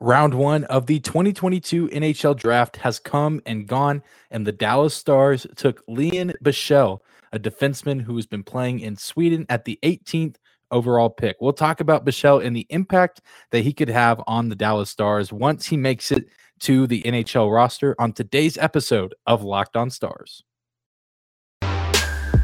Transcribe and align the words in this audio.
Round 0.00 0.32
one 0.34 0.62
of 0.64 0.86
the 0.86 1.00
2022 1.00 1.88
NHL 1.88 2.36
draft 2.36 2.76
has 2.76 3.00
come 3.00 3.40
and 3.46 3.66
gone, 3.66 4.04
and 4.30 4.46
the 4.46 4.52
Dallas 4.52 4.94
Stars 4.94 5.44
took 5.56 5.84
Lian 5.88 6.32
Bichsel, 6.40 7.00
a 7.32 7.38
defenseman 7.38 8.00
who 8.00 8.14
has 8.14 8.24
been 8.24 8.44
playing 8.44 8.78
in 8.78 8.96
Sweden 8.96 9.44
at 9.48 9.64
the 9.64 9.76
18th 9.82 10.36
overall 10.70 11.10
pick. 11.10 11.38
We'll 11.40 11.52
talk 11.52 11.80
about 11.80 12.06
Bichsel 12.06 12.46
and 12.46 12.54
the 12.54 12.66
impact 12.70 13.22
that 13.50 13.62
he 13.62 13.72
could 13.72 13.88
have 13.88 14.22
on 14.28 14.48
the 14.48 14.54
Dallas 14.54 14.88
Stars 14.88 15.32
once 15.32 15.66
he 15.66 15.76
makes 15.76 16.12
it 16.12 16.26
to 16.60 16.86
the 16.86 17.02
NHL 17.02 17.52
roster 17.52 17.96
on 17.98 18.12
today's 18.12 18.56
episode 18.56 19.16
of 19.26 19.42
Locked 19.42 19.76
On 19.76 19.90
Stars. 19.90 20.44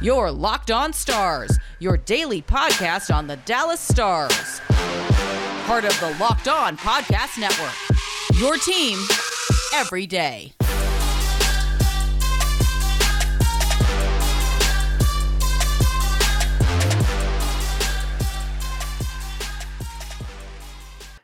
Your 0.01 0.33
Locked 0.33 0.73
On 0.73 0.93
Stars, 0.93 1.57
your 1.79 1.99
daily 1.99 2.43
podcast 2.43 3.15
on 3.15 3.29
the 3.29 3.37
Dallas 3.37 3.81
Stars 3.81 4.61
part 5.65 5.87
of 5.87 5.99
the 5.99 6.15
Locked 6.21 6.47
On 6.47 6.77
Podcast 6.77 7.39
Network. 7.39 7.73
Your 8.39 8.59
team 8.59 8.99
every 9.75 10.07
day. 10.07 10.53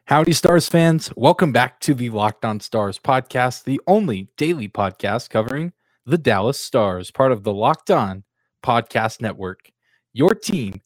Howdy, 0.07 0.33
Stars 0.33 0.69
fans. 0.69 1.13
Welcome 1.17 1.53
back 1.53 1.79
to 1.81 1.93
the 1.93 2.09
Locked 2.09 2.47
On 2.47 2.61
Stars 2.61 2.99
podcast, 2.99 3.65
the 3.65 3.79
only 3.87 4.31
daily 4.39 4.69
podcast 4.69 5.29
covering 5.29 5.75
the 6.07 6.19
Dallas 6.19 6.59
Stars, 6.59 7.11
part 7.11 7.31
of 7.31 7.45
the 7.45 7.53
Locked 7.53 7.91
On 7.91 8.25
Podcast 8.65 9.21
Network. 9.21 9.71
Your 10.15 10.35
team 10.35 10.81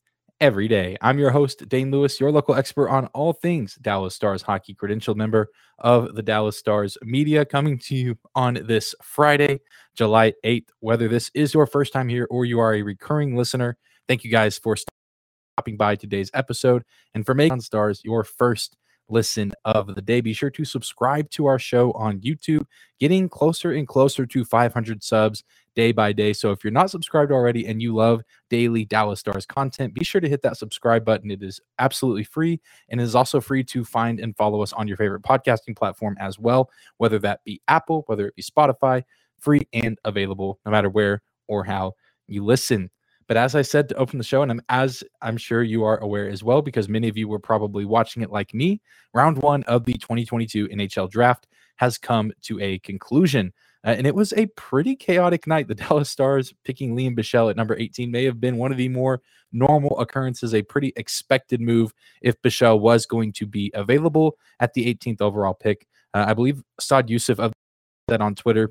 every 0.44 0.68
day. 0.68 0.94
I'm 1.00 1.18
your 1.18 1.30
host, 1.30 1.66
Dane 1.70 1.90
Lewis, 1.90 2.20
your 2.20 2.30
local 2.30 2.54
expert 2.54 2.90
on 2.90 3.06
all 3.14 3.32
things 3.32 3.76
Dallas 3.76 4.14
Stars 4.14 4.42
hockey, 4.42 4.74
credentialed 4.74 5.16
member 5.16 5.48
of 5.78 6.14
the 6.14 6.22
Dallas 6.22 6.58
Stars 6.58 6.98
media, 7.00 7.46
coming 7.46 7.78
to 7.78 7.96
you 7.96 8.18
on 8.34 8.58
this 8.66 8.94
Friday, 9.02 9.60
July 9.96 10.34
8th. 10.44 10.68
Whether 10.80 11.08
this 11.08 11.30
is 11.32 11.54
your 11.54 11.66
first 11.66 11.94
time 11.94 12.10
here 12.10 12.28
or 12.30 12.44
you 12.44 12.60
are 12.60 12.74
a 12.74 12.82
recurring 12.82 13.34
listener, 13.34 13.78
thank 14.06 14.22
you 14.22 14.30
guys 14.30 14.58
for 14.58 14.76
stopping 14.76 15.78
by 15.78 15.96
today's 15.96 16.30
episode 16.34 16.82
and 17.14 17.24
for 17.24 17.32
making 17.32 17.62
Stars 17.62 18.02
your 18.04 18.22
first 18.22 18.76
listen 19.08 19.50
of 19.64 19.94
the 19.94 20.02
day. 20.02 20.20
Be 20.20 20.34
sure 20.34 20.50
to 20.50 20.64
subscribe 20.66 21.30
to 21.30 21.46
our 21.46 21.58
show 21.58 21.92
on 21.92 22.20
YouTube, 22.20 22.66
getting 23.00 23.30
closer 23.30 23.72
and 23.72 23.88
closer 23.88 24.26
to 24.26 24.44
500 24.44 25.02
subs 25.02 25.42
day 25.74 25.92
by 25.92 26.12
day. 26.12 26.32
So 26.32 26.50
if 26.52 26.64
you're 26.64 26.72
not 26.72 26.90
subscribed 26.90 27.32
already 27.32 27.66
and 27.66 27.82
you 27.82 27.94
love 27.94 28.22
daily 28.50 28.84
Dallas 28.84 29.20
Stars 29.20 29.46
content, 29.46 29.94
be 29.94 30.04
sure 30.04 30.20
to 30.20 30.28
hit 30.28 30.42
that 30.42 30.56
subscribe 30.56 31.04
button. 31.04 31.30
It 31.30 31.42
is 31.42 31.60
absolutely 31.78 32.24
free 32.24 32.60
and 32.88 33.00
it 33.00 33.04
is 33.04 33.14
also 33.14 33.40
free 33.40 33.64
to 33.64 33.84
find 33.84 34.20
and 34.20 34.36
follow 34.36 34.62
us 34.62 34.72
on 34.72 34.88
your 34.88 34.96
favorite 34.96 35.22
podcasting 35.22 35.76
platform 35.76 36.16
as 36.20 36.38
well, 36.38 36.70
whether 36.98 37.18
that 37.20 37.44
be 37.44 37.60
Apple, 37.68 38.04
whether 38.06 38.26
it 38.26 38.36
be 38.36 38.42
Spotify, 38.42 39.02
free 39.38 39.66
and 39.72 39.98
available 40.04 40.58
no 40.64 40.72
matter 40.72 40.88
where 40.88 41.22
or 41.48 41.64
how 41.64 41.92
you 42.26 42.44
listen. 42.44 42.90
But 43.26 43.36
as 43.36 43.54
I 43.54 43.62
said 43.62 43.88
to 43.88 43.94
open 43.96 44.18
the 44.18 44.24
show, 44.24 44.42
and 44.42 44.50
I'm, 44.50 44.60
as 44.68 45.02
I'm 45.22 45.36
sure 45.36 45.62
you 45.62 45.84
are 45.84 45.98
aware 45.98 46.28
as 46.28 46.42
well, 46.44 46.60
because 46.60 46.88
many 46.88 47.08
of 47.08 47.16
you 47.16 47.26
were 47.26 47.38
probably 47.38 47.84
watching 47.84 48.22
it 48.22 48.30
like 48.30 48.52
me, 48.52 48.80
round 49.14 49.38
one 49.38 49.62
of 49.64 49.84
the 49.84 49.94
2022 49.94 50.68
NHL 50.68 51.10
draft 51.10 51.46
has 51.76 51.96
come 51.98 52.32
to 52.42 52.60
a 52.60 52.78
conclusion. 52.80 53.52
Uh, 53.84 53.90
and 53.90 54.06
it 54.06 54.14
was 54.14 54.32
a 54.32 54.46
pretty 54.46 54.96
chaotic 54.96 55.46
night. 55.46 55.68
The 55.68 55.74
Dallas 55.74 56.10
Stars 56.10 56.54
picking 56.64 56.96
Liam 56.96 57.16
Bichsel 57.16 57.50
at 57.50 57.56
number 57.56 57.76
18 57.76 58.10
may 58.10 58.24
have 58.24 58.40
been 58.40 58.56
one 58.56 58.72
of 58.72 58.78
the 58.78 58.88
more 58.88 59.20
normal 59.52 59.98
occurrences, 60.00 60.54
a 60.54 60.62
pretty 60.62 60.92
expected 60.96 61.60
move 61.60 61.92
if 62.22 62.40
Bichsel 62.42 62.80
was 62.80 63.06
going 63.06 63.32
to 63.34 63.46
be 63.46 63.70
available 63.74 64.36
at 64.60 64.72
the 64.74 64.92
18th 64.92 65.20
overall 65.20 65.54
pick. 65.54 65.86
Uh, 66.14 66.24
I 66.28 66.34
believe 66.34 66.62
Saad 66.80 67.08
Yousuf 67.08 67.52
said 68.10 68.20
on 68.20 68.34
Twitter 68.34 68.70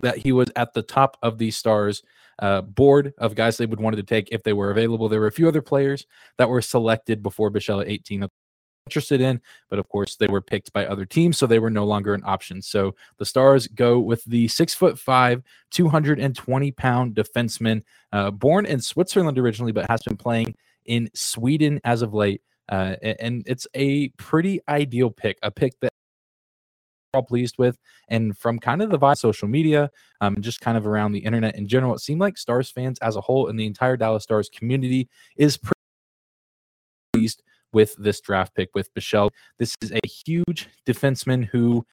that 0.00 0.18
he 0.18 0.32
was 0.32 0.48
at 0.56 0.74
the 0.74 0.82
top 0.82 1.16
of 1.22 1.38
the 1.38 1.50
Stars 1.50 2.02
uh, 2.38 2.60
board 2.60 3.14
of 3.16 3.34
guys 3.34 3.56
they 3.56 3.64
would 3.64 3.80
wanted 3.80 3.96
to 3.96 4.02
take 4.02 4.28
if 4.30 4.42
they 4.42 4.52
were 4.52 4.70
available. 4.70 5.08
There 5.08 5.20
were 5.20 5.26
a 5.26 5.32
few 5.32 5.48
other 5.48 5.62
players 5.62 6.06
that 6.36 6.50
were 6.50 6.60
selected 6.60 7.22
before 7.22 7.50
Bichsel 7.50 7.80
at 7.80 7.88
18 7.88 8.28
interested 8.86 9.20
in, 9.20 9.40
but 9.68 9.78
of 9.78 9.88
course 9.88 10.16
they 10.16 10.26
were 10.26 10.40
picked 10.40 10.72
by 10.72 10.86
other 10.86 11.04
teams, 11.04 11.36
so 11.36 11.46
they 11.46 11.58
were 11.58 11.70
no 11.70 11.84
longer 11.84 12.14
an 12.14 12.22
option. 12.24 12.62
So 12.62 12.94
the 13.18 13.24
Stars 13.24 13.66
go 13.68 13.98
with 13.98 14.24
the 14.24 14.48
six 14.48 14.74
foot 14.74 14.98
five, 14.98 15.42
220 15.72 16.72
pound 16.72 17.14
defenseman, 17.14 17.82
uh, 18.12 18.30
born 18.30 18.66
in 18.66 18.80
Switzerland 18.80 19.38
originally, 19.38 19.72
but 19.72 19.90
has 19.90 20.02
been 20.02 20.16
playing 20.16 20.54
in 20.84 21.10
Sweden 21.14 21.80
as 21.84 22.02
of 22.02 22.14
late. 22.14 22.42
Uh, 22.68 22.96
and 23.20 23.44
it's 23.46 23.66
a 23.74 24.08
pretty 24.10 24.60
ideal 24.68 25.10
pick, 25.10 25.38
a 25.42 25.50
pick 25.50 25.78
that 25.80 25.90
all 27.14 27.22
pleased 27.22 27.56
with. 27.58 27.78
And 28.08 28.36
from 28.36 28.58
kind 28.58 28.82
of 28.82 28.90
the 28.90 28.98
vibe 28.98 29.18
social 29.18 29.48
media, 29.48 29.90
um, 30.20 30.40
just 30.40 30.60
kind 30.60 30.76
of 30.76 30.86
around 30.86 31.12
the 31.12 31.20
internet 31.20 31.56
in 31.56 31.68
general, 31.68 31.94
it 31.94 32.00
seemed 32.00 32.20
like 32.20 32.38
Stars 32.38 32.70
fans 32.70 32.98
as 33.00 33.16
a 33.16 33.20
whole 33.20 33.48
and 33.48 33.58
the 33.58 33.66
entire 33.66 33.96
Dallas 33.96 34.24
Stars 34.24 34.48
community 34.48 35.08
is 35.36 35.56
pretty 35.56 35.72
pleased 37.12 37.42
with 37.72 37.94
this 37.98 38.20
draft 38.20 38.54
pick 38.54 38.70
with 38.74 38.92
Bichsel. 38.94 39.30
This 39.58 39.74
is 39.80 39.92
a 39.92 40.06
huge 40.06 40.68
defenseman 40.86 41.44
who 41.46 41.84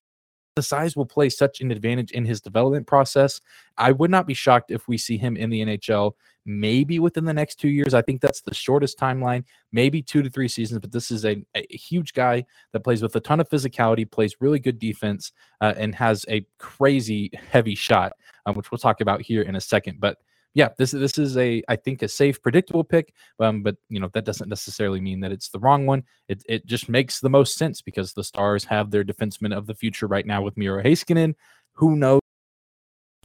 the 0.55 0.61
size 0.61 0.95
will 0.95 1.05
play 1.05 1.29
such 1.29 1.61
an 1.61 1.71
advantage 1.71 2.11
in 2.11 2.25
his 2.25 2.39
development 2.39 2.85
process. 2.85 3.41
I 3.77 3.91
would 3.91 4.11
not 4.11 4.27
be 4.27 4.33
shocked 4.33 4.71
if 4.71 4.87
we 4.87 4.97
see 4.97 5.17
him 5.17 5.35
in 5.35 5.49
the 5.49 5.65
NHL 5.65 6.13
maybe 6.45 6.99
within 6.99 7.25
the 7.25 7.33
next 7.33 7.55
two 7.55 7.69
years. 7.69 7.93
I 7.93 8.01
think 8.01 8.21
that's 8.21 8.41
the 8.41 8.53
shortest 8.53 8.99
timeline, 8.99 9.45
maybe 9.71 10.01
two 10.01 10.21
to 10.21 10.29
three 10.29 10.47
seasons. 10.47 10.79
But 10.79 10.91
this 10.91 11.09
is 11.09 11.25
a, 11.25 11.43
a 11.55 11.65
huge 11.75 12.13
guy 12.13 12.45
that 12.71 12.83
plays 12.83 13.01
with 13.01 13.15
a 13.15 13.19
ton 13.19 13.39
of 13.39 13.49
physicality, 13.49 14.09
plays 14.09 14.35
really 14.39 14.59
good 14.59 14.79
defense, 14.79 15.31
uh, 15.61 15.73
and 15.77 15.95
has 15.95 16.25
a 16.29 16.45
crazy 16.59 17.31
heavy 17.49 17.75
shot, 17.75 18.13
um, 18.45 18.55
which 18.55 18.71
we'll 18.71 18.77
talk 18.77 19.01
about 19.01 19.21
here 19.21 19.41
in 19.41 19.55
a 19.55 19.61
second. 19.61 19.99
But 19.99 20.17
yeah, 20.53 20.69
this 20.77 20.91
this 20.91 21.17
is 21.17 21.35
a 21.37 21.63
I 21.67 21.75
think 21.75 22.01
a 22.01 22.07
safe, 22.07 22.41
predictable 22.41 22.83
pick. 22.83 23.13
Um, 23.39 23.63
but 23.63 23.75
you 23.89 23.99
know 23.99 24.09
that 24.13 24.25
doesn't 24.25 24.49
necessarily 24.49 25.01
mean 25.01 25.19
that 25.21 25.31
it's 25.31 25.49
the 25.49 25.59
wrong 25.59 25.85
one. 25.85 26.03
It 26.27 26.43
it 26.47 26.65
just 26.65 26.89
makes 26.89 27.19
the 27.19 27.29
most 27.29 27.57
sense 27.57 27.81
because 27.81 28.13
the 28.13 28.23
Stars 28.23 28.63
have 28.65 28.91
their 28.91 29.03
defenseman 29.03 29.55
of 29.55 29.65
the 29.65 29.75
future 29.75 30.07
right 30.07 30.25
now 30.25 30.41
with 30.41 30.57
Miro 30.57 30.83
Heiskanen. 30.83 31.33
Who 31.73 31.95
knows 31.95 32.21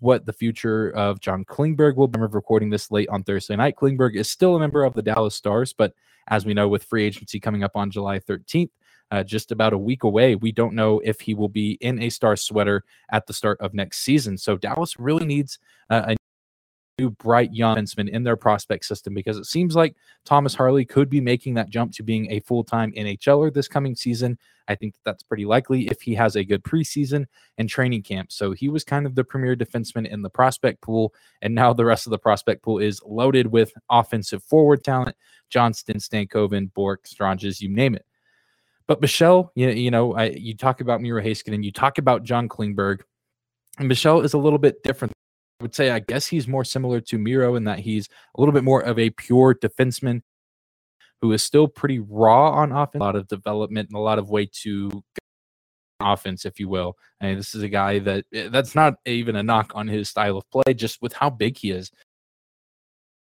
what 0.01 0.25
the 0.25 0.33
future 0.33 0.91
of 0.91 1.21
John 1.21 1.45
Klingberg 1.45 1.97
will 1.97 2.09
be. 2.09 2.21
I'm 2.21 2.31
recording 2.31 2.71
this 2.71 2.91
late 2.91 3.09
on 3.09 3.25
Thursday 3.25 3.57
night. 3.57 3.77
Klingberg 3.77 4.15
is 4.15 4.31
still 4.31 4.57
a 4.57 4.61
member 4.61 4.85
of 4.85 4.95
the 4.95 5.03
Dallas 5.03 5.35
Stars, 5.35 5.73
but 5.73 5.93
as 6.29 6.47
we 6.47 6.55
know, 6.55 6.69
with 6.69 6.85
free 6.85 7.05
agency 7.05 7.41
coming 7.41 7.65
up 7.65 7.73
on 7.75 7.91
July 7.91 8.21
13th, 8.21 8.71
uh, 9.11 9.23
just 9.23 9.53
about 9.53 9.73
a 9.73 9.79
week 9.79 10.05
away. 10.05 10.35
We 10.35 10.53
don't 10.53 10.75
know 10.75 11.01
if 11.01 11.21
he 11.21 11.35
will 11.35 11.49
be 11.49 11.73
in 11.81 12.03
a 12.03 12.11
star 12.11 12.37
sweater 12.37 12.85
at 13.11 13.27
the 13.27 13.33
start 13.33 13.61
of 13.61 13.75
next 13.75 14.01
season. 14.01 14.37
So 14.37 14.57
Dallas 14.57 14.99
really 14.99 15.27
needs 15.27 15.59
uh, 15.91 16.05
a 16.09 16.17
new 16.99 17.11
bright 17.11 17.53
young 17.53 17.77
defenseman 17.77 18.09
in 18.09 18.25
their 18.25 18.37
prospect 18.37 18.85
system 18.85 19.15
because 19.15 19.37
it 19.37 19.47
seems 19.47 19.77
like 19.77 19.95
Thomas 20.25 20.55
Harley 20.55 20.85
could 20.85 21.09
be 21.09 21.21
making 21.21 21.55
that 21.55 21.71
jump 21.71 21.93
to 21.93 22.03
being 22.03 22.31
a 22.31 22.41
full 22.41 22.65
time 22.65 22.93
NHLer 22.93 23.53
this 23.53 23.69
coming 23.69 23.95
season. 23.95 24.39
I 24.67 24.75
think 24.75 24.95
that 24.95 25.01
that's 25.05 25.23
pretty 25.23 25.47
likely 25.47 25.87
if 25.89 26.03
he 26.03 26.15
has 26.17 26.37
a 26.37 26.45
good 26.45 26.63
preseason 26.63 27.27
and 27.57 27.69
training 27.69 28.03
camp. 28.03 28.33
So 28.33 28.53
he 28.53 28.69
was 28.69 28.85
kind 28.85 29.07
of 29.07 29.15
the 29.15 29.25
premier 29.25 29.57
defenseman 29.57 30.07
in 30.07 30.23
the 30.23 30.31
prospect 30.31 30.83
pool. 30.83 31.15
And 31.41 31.55
now 31.55 31.73
the 31.73 31.87
rest 31.87 32.07
of 32.07 32.11
the 32.11 32.19
prospect 32.19 32.63
pool 32.63 32.79
is 32.79 33.01
loaded 33.07 33.47
with 33.47 33.73
offensive 33.91 34.43
forward 34.45 34.85
talent 34.85 35.17
Johnston, 35.51 35.97
Stankoven, 35.97 36.73
Bourque, 36.75 37.07
Stranges, 37.07 37.63
you 37.63 37.71
name 37.71 37.95
it. 37.95 38.05
But 38.87 39.01
Bichsel, 39.01 39.51
you, 39.55 39.69
you 39.71 39.91
know, 39.91 40.15
I, 40.15 40.27
you 40.31 40.55
talk 40.55 40.81
about 40.81 41.01
Miro 41.01 41.23
Heiskanen, 41.23 41.65
you 41.65 41.73
talk 41.73 41.99
about 41.99 42.23
John 42.23 42.49
Klingberg, 42.49 43.01
and 43.79 43.91
Bichsel 43.91 44.25
is 44.25 44.35
a 44.35 44.39
little 44.39 44.59
bit 44.59 44.83
different 44.83 45.13
would 45.61 45.75
say 45.75 45.91
I 45.91 45.99
guess 45.99 46.27
he's 46.27 46.47
more 46.47 46.65
similar 46.65 47.01
to 47.01 47.19
Miro 47.19 47.57
in 47.57 47.65
that 47.65 47.81
he's 47.81 48.09
a 48.37 48.41
little 48.41 48.53
bit 48.53 48.65
more 48.65 48.81
of 48.81 48.99
a 48.99 49.11
pure 49.11 49.55
defenseman 49.55 50.23
who 51.21 51.33
is 51.33 51.43
still 51.43 51.67
pretty 51.67 51.99
raw 51.99 52.51
on 52.51 52.73
offense, 52.73 53.01
a 53.01 53.05
lot 53.05 53.17
of 53.17 53.27
development 53.27 53.89
and 53.89 53.97
a 53.97 54.01
lot 54.01 54.19
of 54.19 54.31
way 54.31 54.49
to 54.63 55.03
offense, 56.01 56.45
if 56.45 56.61
you 56.61 56.69
will. 56.69 56.97
And 57.21 57.39
this 57.39 57.55
is 57.55 57.63
a 57.63 57.69
guy 57.69 57.99
that 58.01 58.25
eh, 58.33 58.49
that's 58.51 58.75
not 58.75 58.95
even 59.05 59.37
a 59.37 59.43
knock 59.43 59.73
on 59.75 59.89
his 59.89 60.09
style 60.09 60.37
of 60.39 60.51
play, 60.51 60.75
just 60.75 61.03
with 61.03 61.13
how 61.13 61.31
big 61.31 61.59
he 61.59 61.71
is. 61.71 61.91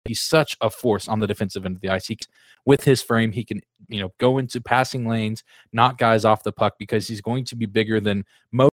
He's 0.04 0.20
such 0.20 0.56
a 0.60 0.70
force 0.70 1.08
on 1.08 1.20
the 1.20 1.26
defensive 1.26 1.66
end 1.66 1.76
of 1.76 1.82
the 1.82 1.90
ice. 1.90 2.06
He, 2.06 2.19
with 2.64 2.84
his 2.84 3.02
frame, 3.02 3.32
he 3.32 3.44
can, 3.44 3.60
you 3.88 4.00
know, 4.00 4.12
go 4.19 4.38
into 4.38 4.60
passing 4.60 5.06
lanes, 5.06 5.44
knock 5.72 5.99
guys 5.99 6.25
off 6.25 6.43
the 6.43 6.52
puck 6.52 6.75
because 6.78 7.06
he's 7.06 7.20
going 7.20 7.44
to 7.46 7.56
be 7.56 7.66
bigger 7.66 8.00
than 8.00 8.25
most 8.50 8.70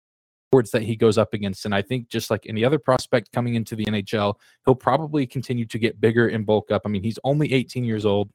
that 0.65 0.83
he 0.83 0.97
goes 0.97 1.19
up 1.19 1.35
against. 1.35 1.65
And 1.65 1.75
I 1.75 1.83
think 1.83 2.09
just 2.09 2.31
like 2.31 2.47
any 2.47 2.65
other 2.65 2.79
prospect 2.79 3.33
coming 3.33 3.55
into 3.55 3.77
the 3.77 3.85
NHL, 3.85 4.35
he'll 4.65 4.75
probably 4.75 5.27
continue 5.27 5.67
to 5.67 5.79
get 5.79 6.01
bigger 6.01 6.29
and 6.29 6.47
bulk 6.47 6.71
up. 6.71 6.83
I 6.85 6.89
mean, 6.89 7.03
he's 7.03 7.19
only 7.25 7.53
18 7.53 7.85
years 7.85 8.05
old. 8.05 8.31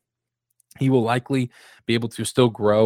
He 0.79 0.89
will 0.89 1.03
likely 1.03 1.51
be 1.85 1.94
able 1.94 2.09
to 2.09 2.23
still 2.23 2.50
grow 2.50 2.85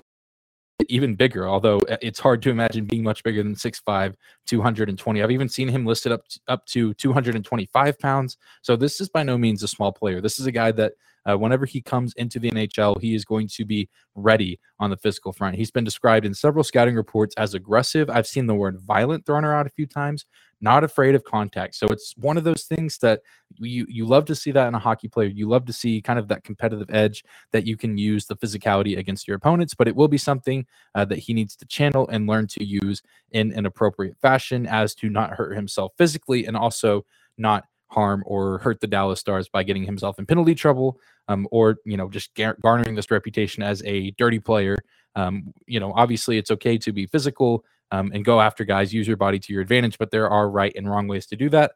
even 0.89 1.15
bigger, 1.15 1.47
although 1.47 1.79
uh, 1.89 1.97
it's 2.01 2.19
hard 2.19 2.41
to 2.43 2.49
imagine 2.49 2.85
being 2.85 3.03
much 3.03 3.23
bigger 3.23 3.43
than 3.43 3.55
6'5, 3.55 4.15
220. 4.45 5.23
I've 5.23 5.31
even 5.31 5.49
seen 5.49 5.67
him 5.67 5.85
listed 5.85 6.11
up 6.11 6.27
to, 6.27 6.39
up 6.47 6.65
to 6.67 6.93
225 6.95 7.99
pounds. 7.99 8.37
So 8.61 8.75
this 8.75 9.01
is 9.01 9.09
by 9.09 9.23
no 9.23 9.37
means 9.37 9.63
a 9.63 9.67
small 9.67 9.91
player. 9.91 10.21
This 10.21 10.39
is 10.39 10.45
a 10.45 10.51
guy 10.51 10.71
that 10.73 10.93
uh, 11.29 11.37
whenever 11.37 11.65
he 11.65 11.81
comes 11.81 12.13
into 12.13 12.39
the 12.39 12.51
NHL, 12.51 13.01
he 13.01 13.15
is 13.15 13.25
going 13.25 13.47
to 13.47 13.65
be 13.65 13.89
ready 14.13 14.59
on 14.79 14.89
the 14.89 14.97
physical 14.97 15.33
front. 15.33 15.55
He's 15.55 15.71
been 15.71 15.83
described 15.83 16.25
in 16.25 16.33
several 16.33 16.63
scouting 16.63 16.95
reports 16.95 17.35
as 17.37 17.53
aggressive. 17.53 18.09
I've 18.09 18.27
seen 18.27 18.45
the 18.45 18.55
word 18.55 18.79
violent 18.79 19.25
thrown 19.25 19.43
around 19.43 19.65
a 19.65 19.71
few 19.71 19.87
times, 19.87 20.25
not 20.61 20.83
afraid 20.83 21.15
of 21.15 21.23
contact. 21.23 21.75
So 21.75 21.87
it's 21.87 22.13
one 22.17 22.37
of 22.37 22.43
those 22.43 22.63
things 22.63 22.97
that 22.99 23.21
you 23.57 23.85
you 23.89 24.05
love 24.05 24.25
to 24.25 24.35
see 24.35 24.51
that 24.51 24.67
in 24.67 24.75
a 24.75 24.79
hockey 24.79 25.07
player. 25.07 25.27
You 25.27 25.47
love 25.47 25.65
to 25.65 25.73
see 25.73 26.01
kind 26.01 26.17
of 26.17 26.27
that 26.29 26.43
competitive 26.43 26.89
edge 26.89 27.23
that 27.51 27.65
you 27.65 27.77
can 27.77 27.97
use 27.97 28.25
the 28.25 28.35
physicality 28.35 28.97
against 28.97 29.27
your 29.27 29.35
opponents, 29.37 29.73
but 29.73 29.87
it 29.87 29.95
will 29.95 30.07
be 30.07 30.17
something 30.17 30.65
uh, 30.95 31.05
that 31.05 31.19
he 31.19 31.33
needs 31.33 31.55
to 31.57 31.65
channel 31.65 32.07
and 32.09 32.27
learn 32.27 32.47
to 32.47 32.63
use 32.63 33.01
in 33.31 33.51
an 33.53 33.65
appropriate 33.65 34.17
fashion 34.21 34.65
as 34.65 34.95
to 34.95 35.09
not 35.09 35.31
hurt 35.31 35.55
himself 35.55 35.91
physically 35.97 36.45
and 36.45 36.55
also 36.55 37.05
not 37.37 37.65
harm 37.89 38.23
or 38.25 38.57
hurt 38.59 38.79
the 38.81 38.87
Dallas 38.87 39.19
Stars 39.19 39.47
by 39.47 39.63
getting 39.63 39.83
himself 39.83 40.19
in 40.19 40.25
penalty 40.25 40.55
trouble, 40.55 40.99
um, 41.27 41.47
or 41.51 41.77
you 41.85 41.97
know 41.97 42.09
just 42.09 42.33
gar- 42.35 42.57
garnering 42.61 42.95
this 42.95 43.11
reputation 43.11 43.63
as 43.63 43.83
a 43.83 44.11
dirty 44.11 44.39
player. 44.39 44.77
Um, 45.15 45.53
you 45.65 45.79
know, 45.79 45.93
obviously 45.95 46.37
it's 46.37 46.51
okay 46.51 46.77
to 46.77 46.91
be 46.91 47.05
physical 47.05 47.63
um, 47.91 48.11
and 48.13 48.25
go 48.25 48.41
after 48.41 48.63
guys, 48.63 48.93
use 48.93 49.07
your 49.07 49.17
body 49.17 49.39
to 49.39 49.53
your 49.53 49.61
advantage, 49.61 49.97
but 49.97 50.11
there 50.11 50.29
are 50.29 50.49
right 50.49 50.73
and 50.75 50.89
wrong 50.89 51.07
ways 51.07 51.25
to 51.27 51.35
do 51.35 51.49
that. 51.49 51.73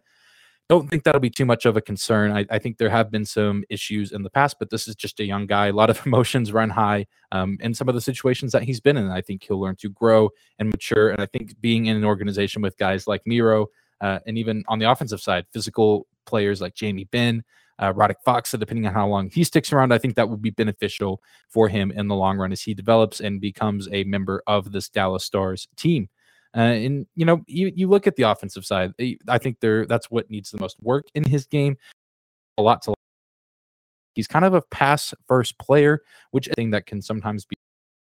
Don't 0.70 0.88
think 0.88 1.04
that'll 1.04 1.20
be 1.20 1.32
too 1.32 1.46
much 1.46 1.66
of 1.66 1.76
a 1.78 1.82
concern. 1.82 2.32
I, 2.32 2.46
I 2.52 2.60
think 2.60 2.78
there 2.78 2.92
have 2.92 3.10
been 3.10 3.26
some 3.26 3.64
issues 3.70 4.12
in 4.12 4.22
the 4.22 4.30
past, 4.30 4.58
but 4.60 4.70
this 4.70 4.88
is 4.88 4.96
just 4.96 5.20
a 5.20 5.26
young 5.26 5.48
guy. 5.48 5.68
A 5.68 5.74
lot 5.74 5.90
of 5.90 6.00
emotions 6.06 6.54
run 6.54 6.70
high 6.70 7.08
um, 7.32 7.58
in 7.60 7.74
some 7.74 7.90
of 7.90 7.96
the 7.96 8.02
situations 8.02 8.52
that 8.52 8.64
he's 8.64 8.80
been 8.80 8.96
in. 8.96 9.10
I 9.10 9.22
think 9.22 9.44
he'll 9.44 9.60
learn 9.60 9.78
to 9.78 9.90
grow 9.90 10.30
and 10.60 10.70
mature. 10.70 11.10
And 11.10 11.22
I 11.22 11.26
think 11.26 11.60
being 11.60 11.88
in 11.88 11.98
an 11.98 12.06
organization 12.06 12.62
with 12.62 12.78
guys 12.78 13.08
like 13.08 13.24
Miro, 13.26 13.68
uh, 14.02 14.20
and 14.28 14.38
even 14.38 14.64
on 14.68 14.78
the 14.78 14.90
offensive 14.90 15.22
side, 15.22 15.46
physical 15.52 16.06
players 16.28 16.62
like 16.62 16.76
Jamie 16.76 17.06
Benn, 17.06 17.44
uh, 17.80 18.14
Fox. 18.24 18.52
So, 18.52 18.58
depending 18.58 18.86
on 18.86 18.94
how 18.94 19.08
long 19.08 19.30
he 19.30 19.44
sticks 19.44 19.74
around, 19.74 19.94
I 19.94 19.98
think 19.98 20.16
that 20.16 20.30
would 20.30 20.42
be 20.42 20.52
beneficial 20.52 21.22
for 21.48 21.68
him 21.68 21.92
in 21.92 22.08
the 22.08 22.16
long 22.16 22.38
run 22.38 22.52
as 22.52 22.62
he 22.62 22.74
develops 22.74 23.20
and 23.20 23.42
becomes 23.42 23.88
a 23.92 24.04
member 24.04 24.44
of 24.46 24.72
this 24.72 24.90
Dallas 24.90 25.24
Stars 25.24 25.68
team. 25.76 26.10
Uh, 26.56 26.60
and 26.62 27.08
you 27.16 27.26
know, 27.26 27.42
you, 27.48 27.72
you 27.76 27.88
look 27.88 28.08
at 28.08 28.16
the 28.16 28.24
offensive 28.24 28.66
side. 28.66 28.94
Eh, 29.00 29.16
I 29.28 29.38
think 29.38 29.60
there 29.60 29.86
that's 29.86 30.12
what 30.12 30.30
needs 30.30 30.52
the 30.52 30.60
most 30.60 30.78
work 30.82 31.06
in 31.16 31.24
his 31.24 31.46
game. 31.46 31.78
A 32.58 32.62
lot 32.62 32.82
to. 32.84 32.94
He's 34.16 34.28
kind 34.28 34.44
of 34.44 34.54
a 34.54 34.62
pass 34.62 35.14
first 35.28 35.58
player, 35.60 36.02
which 36.32 36.50
I 36.50 36.54
think 36.56 36.72
that 36.72 36.86
can 36.86 37.02
sometimes 37.02 37.46
be 37.46 37.56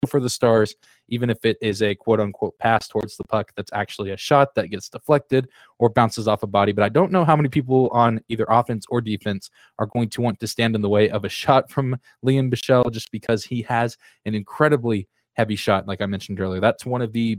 for 0.07 0.21
the 0.21 0.31
Stars, 0.31 0.75
even 1.09 1.31
if 1.31 1.45
it 1.45 1.57
is 1.61 1.83
a 1.83 1.95
quote 1.95 2.21
unquote 2.21 2.57
pass 2.59 2.89
towards 2.89 3.17
the 3.17 3.25
puck 3.25 3.53
that's 3.57 3.73
actually 3.73 4.11
a 4.11 4.17
shot 4.17 4.55
that 4.55 4.69
gets 4.69 4.89
deflected 4.89 5.49
or 5.79 5.89
bounces 5.89 6.29
off 6.29 6.43
a 6.43 6.47
body. 6.47 6.73
But 6.73 6.85
I 6.85 6.89
don't 6.89 7.13
know 7.13 7.25
how 7.25 7.37
many 7.37 7.49
people 7.49 7.89
on 7.89 8.21
either 8.29 8.47
offense 8.49 8.87
or 8.89 9.01
defense 9.01 9.51
are 9.79 9.87
going 9.87 10.09
to 10.11 10.23
want 10.23 10.41
to 10.41 10.47
stand 10.47 10.75
in 10.75 10.83
the 10.83 10.89
way 10.89 11.11
of 11.11 11.25
a 11.25 11.29
shot 11.29 11.71
from 11.71 11.97
Liam 12.25 12.53
Bichsel 12.53 12.91
just 12.93 13.11
because 13.11 13.45
he 13.45 13.63
has 13.63 13.97
an 14.25 14.35
incredibly 14.35 15.09
heavy 15.35 15.57
shot, 15.57 15.87
like 15.87 16.01
I 16.01 16.07
mentioned 16.07 16.41
earlier. 16.41 16.61
That's 16.61 16.87
one 16.87 17.03
of 17.03 17.13
the 17.13 17.39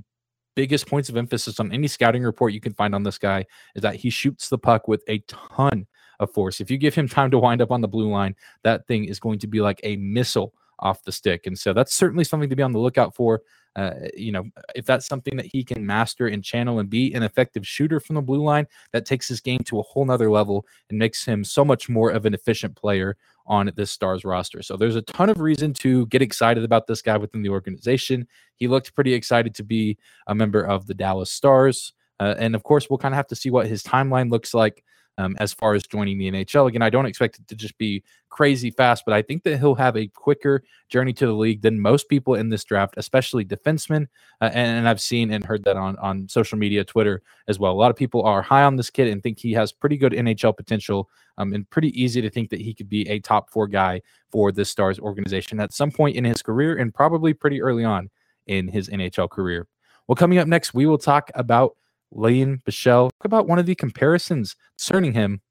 biggest 0.56 0.88
points 0.88 1.09
of 1.09 1.17
emphasis 1.17 1.59
on 1.59 1.71
any 1.71 1.88
scouting 1.88 2.23
report 2.23 2.53
you 2.53 2.62
can 2.62 2.73
find 2.73 2.95
on 2.95 3.03
this 3.03 3.17
guy 3.17 3.45
is 3.75 3.81
that 3.81 3.95
he 3.95 4.09
shoots 4.09 4.50
the 4.50 4.57
puck 4.57 4.88
with 4.88 5.03
a 5.07 5.19
ton 5.27 5.85
of 6.19 6.31
force. 6.31 6.62
If 6.62 6.71
you 6.71 6.77
give 6.77 6.95
him 6.95 7.07
time 7.07 7.29
to 7.31 7.39
wind 7.39 7.62
up 7.62 7.71
on 7.71 7.81
the 7.81 7.88
blue 7.88 8.09
line, 8.09 8.35
that 8.63 8.88
thing 8.88 9.06
is 9.06 9.19
going 9.19 9.39
to 9.39 9.47
be 9.47 9.62
like 9.62 9.79
a 9.83 9.97
missile 9.97 10.53
off 10.80 11.04
the 11.04 11.12
stick. 11.12 11.48
And 11.48 11.57
so 11.57 11.74
that's 11.74 11.94
certainly 11.94 12.24
something 12.24 12.50
to 12.50 12.56
be 12.56 12.63
on 12.63 12.72
the 12.72 12.80
lookout 12.80 13.16
for. 13.16 13.42
Uh, 13.75 13.92
you 14.16 14.31
know, 14.31 14.44
if 14.74 14.86
that's 14.86 15.06
something 15.06 15.36
that 15.36 15.45
he 15.45 15.63
can 15.63 15.86
master 15.86 16.27
and 16.27 16.44
channel 16.44 16.80
and 16.80 16.89
be 16.89 17.13
an 17.13 17.24
effective 17.24 17.68
shooter 17.68 18.00
from 18.00 18.16
the 18.16 18.22
blue 18.22 18.42
line, 18.42 18.66
that 18.94 19.06
takes 19.06 19.27
his 19.27 19.42
game 19.42 19.60
to 19.66 19.80
a 19.80 19.83
whole 19.83 20.06
nother 20.06 20.31
level 20.31 20.66
and 20.89 20.98
makes 20.98 21.25
him 21.25 21.44
so 21.44 21.66
much 21.66 21.89
more 21.89 22.10
of 22.10 22.25
an 22.25 22.33
efficient 22.33 22.75
player 22.75 23.18
on 23.48 23.72
this 23.75 23.92
Stars 23.92 24.24
roster. 24.24 24.62
So 24.62 24.77
there's 24.77 24.95
a 24.95 25.01
ton 25.01 25.30
of 25.30 25.39
reason 25.39 25.74
to 25.74 26.06
get 26.07 26.22
excited 26.22 26.63
about 26.63 26.88
this 26.88 27.01
guy 27.01 27.18
within 27.18 27.42
the 27.42 27.50
organization. 27.50 28.27
He 28.56 28.68
looked 28.68 28.95
pretty 28.95 29.13
excited 29.13 29.54
to 29.56 29.63
be 29.63 29.98
a 30.27 30.33
member 30.33 30.62
of 30.62 30.88
the 30.88 30.94
Dallas 30.94 31.31
Stars. 31.31 31.94
Uh, 32.19 32.36
and 32.38 32.56
of 32.56 32.63
course, 32.63 32.89
we'll 32.89 32.98
kind 32.98 33.13
of 33.13 33.18
have 33.18 33.27
to 33.27 33.36
see 33.36 33.50
what 33.50 33.68
his 33.68 33.83
timeline 33.83 34.31
looks 34.31 34.54
like 34.54 34.83
um, 35.17 35.35
as 35.39 35.53
far 35.53 35.73
as 35.73 35.83
joining 35.83 36.17
the 36.17 36.31
NHL. 36.31 36.67
Again, 36.67 36.81
I 36.81 36.89
don't 36.89 37.06
expect 37.06 37.39
it 37.39 37.47
to 37.47 37.56
just 37.56 37.77
be 37.77 38.03
crazy 38.29 38.69
fast, 38.69 39.03
but 39.06 39.13
I 39.13 39.21
think 39.21 39.44
that 39.44 39.59
he'll 39.59 39.75
have 39.75 39.95
a 39.95 40.07
quicker 40.07 40.63
journey 40.89 41.13
to 41.13 41.25
the 41.25 41.33
league 41.33 41.62
than 41.62 41.79
most 41.79 42.09
people 42.09 42.35
in 42.35 42.50
this 42.50 42.63
draft, 42.63 42.95
especially 42.97 43.45
defensemen. 43.45 44.07
Uh, 44.41 44.50
and, 44.53 44.79
and, 44.79 44.89
I've 44.89 45.00
seen 45.00 45.31
and 45.31 45.45
heard 45.45 45.63
that 45.63 45.77
on, 45.77 45.95
on 45.97 46.27
social 46.27 46.57
media, 46.57 46.83
Twitter 46.83 47.21
as 47.47 47.59
well. 47.59 47.71
A 47.71 47.73
lot 47.73 47.91
of 47.91 47.97
people 47.97 48.23
are 48.23 48.41
high 48.41 48.63
on 48.63 48.75
this 48.75 48.89
kid 48.89 49.07
and 49.07 49.23
think 49.23 49.39
he 49.39 49.53
has 49.53 49.71
pretty 49.71 49.95
good 49.95 50.12
NHL 50.12 50.56
potential 50.56 51.09
um, 51.38 51.53
and 51.53 51.69
pretty 51.69 51.89
easy 52.01 52.21
to 52.21 52.29
think 52.29 52.50
that 52.50 52.62
he 52.62 52.73
could 52.73 52.89
be 52.89 53.07
a 53.09 53.19
top 53.19 53.50
four 53.50 53.67
guy 53.67 54.01
for 54.31 54.51
this 54.51 54.69
Stars 54.69 55.00
organization 55.00 55.59
at 55.59 55.73
some 55.73 55.91
point 55.91 56.17
in 56.17 56.25
his 56.25 56.41
career 56.41 56.77
and 56.77 56.94
probably 56.94 57.33
pretty 57.33 57.62
early 57.62 57.85
on 57.85 58.09
in 58.47 58.67
his 58.67 58.89
NHL 58.89 59.29
career. 59.29 59.67
Well, 60.07 60.15
coming 60.15 60.38
up 60.38 60.47
next, 60.47 60.73
we 60.73 60.85
will 60.85 60.97
talk 60.97 61.31
about 61.35 61.75
Liam 62.15 62.63
Bichsel. 62.63 63.09
Talk 63.09 63.25
about 63.25 63.47
one 63.47 63.59
of 63.59 63.65
the 63.65 63.75
comparisons 63.75 64.56
concerning 64.77 65.13
him 65.13 65.41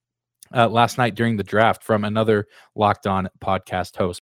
uh, 0.55 0.69
last 0.69 0.99
night 0.99 1.15
during 1.15 1.37
the 1.37 1.43
draft 1.43 1.83
from 1.83 2.05
another 2.05 2.47
Locked 2.75 3.07
On 3.07 3.29
podcast 3.43 3.97
host. 3.97 4.23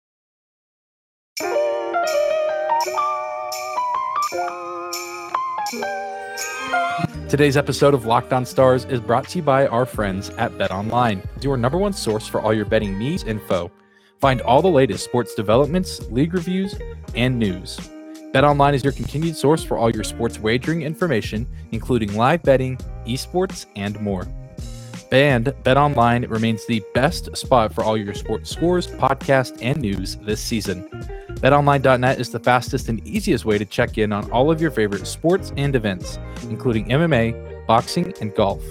Today's 7.28 7.56
episode 7.56 7.94
of 7.94 8.06
Locked 8.06 8.32
On 8.32 8.44
Stars 8.44 8.84
is 8.86 8.98
brought 8.98 9.28
to 9.28 9.38
you 9.38 9.42
by 9.44 9.68
our 9.68 9.86
friends 9.86 10.30
at 10.30 10.58
Bet 10.58 10.72
Online, 10.72 11.22
your 11.40 11.56
number 11.56 11.78
one 11.78 11.92
source 11.92 12.26
for 12.26 12.40
all 12.40 12.52
your 12.52 12.64
betting 12.64 12.98
needs 12.98 13.22
info. 13.22 13.70
Find 14.18 14.40
all 14.40 14.60
the 14.60 14.68
latest 14.68 15.04
sports 15.04 15.34
developments, 15.36 16.10
league 16.10 16.34
reviews, 16.34 16.74
and 17.14 17.38
news. 17.38 17.78
BetOnline 18.32 18.74
is 18.74 18.84
your 18.84 18.92
continued 18.92 19.34
source 19.34 19.64
for 19.64 19.76
all 19.76 19.90
your 19.90 20.04
sports 20.04 20.38
wagering 20.38 20.82
information, 20.82 21.48
including 21.72 22.14
live 22.14 22.44
betting, 22.44 22.76
esports, 23.04 23.66
and 23.74 24.00
more. 24.00 24.28
And 25.10 25.46
BetOnline 25.64 26.30
remains 26.30 26.64
the 26.66 26.80
best 26.94 27.36
spot 27.36 27.74
for 27.74 27.82
all 27.82 27.96
your 27.96 28.14
sports 28.14 28.48
scores, 28.48 28.86
podcasts, 28.86 29.58
and 29.60 29.80
news 29.80 30.14
this 30.18 30.40
season. 30.40 30.88
BetOnline.net 31.40 32.20
is 32.20 32.30
the 32.30 32.38
fastest 32.38 32.88
and 32.88 33.04
easiest 33.04 33.44
way 33.44 33.58
to 33.58 33.64
check 33.64 33.98
in 33.98 34.12
on 34.12 34.30
all 34.30 34.52
of 34.52 34.60
your 34.60 34.70
favorite 34.70 35.08
sports 35.08 35.52
and 35.56 35.74
events, 35.74 36.20
including 36.44 36.88
MMA, 36.88 37.66
boxing, 37.66 38.14
and 38.20 38.32
golf. 38.36 38.62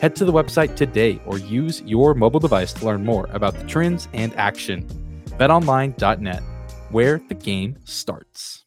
Head 0.00 0.16
to 0.16 0.24
the 0.24 0.32
website 0.32 0.74
today 0.74 1.20
or 1.24 1.38
use 1.38 1.82
your 1.82 2.14
mobile 2.14 2.40
device 2.40 2.72
to 2.72 2.84
learn 2.84 3.04
more 3.04 3.28
about 3.30 3.54
the 3.54 3.64
trends 3.66 4.08
and 4.12 4.34
action. 4.34 4.82
BetOnline.net, 5.38 6.42
where 6.90 7.20
the 7.28 7.34
game 7.34 7.78
starts. 7.84 8.64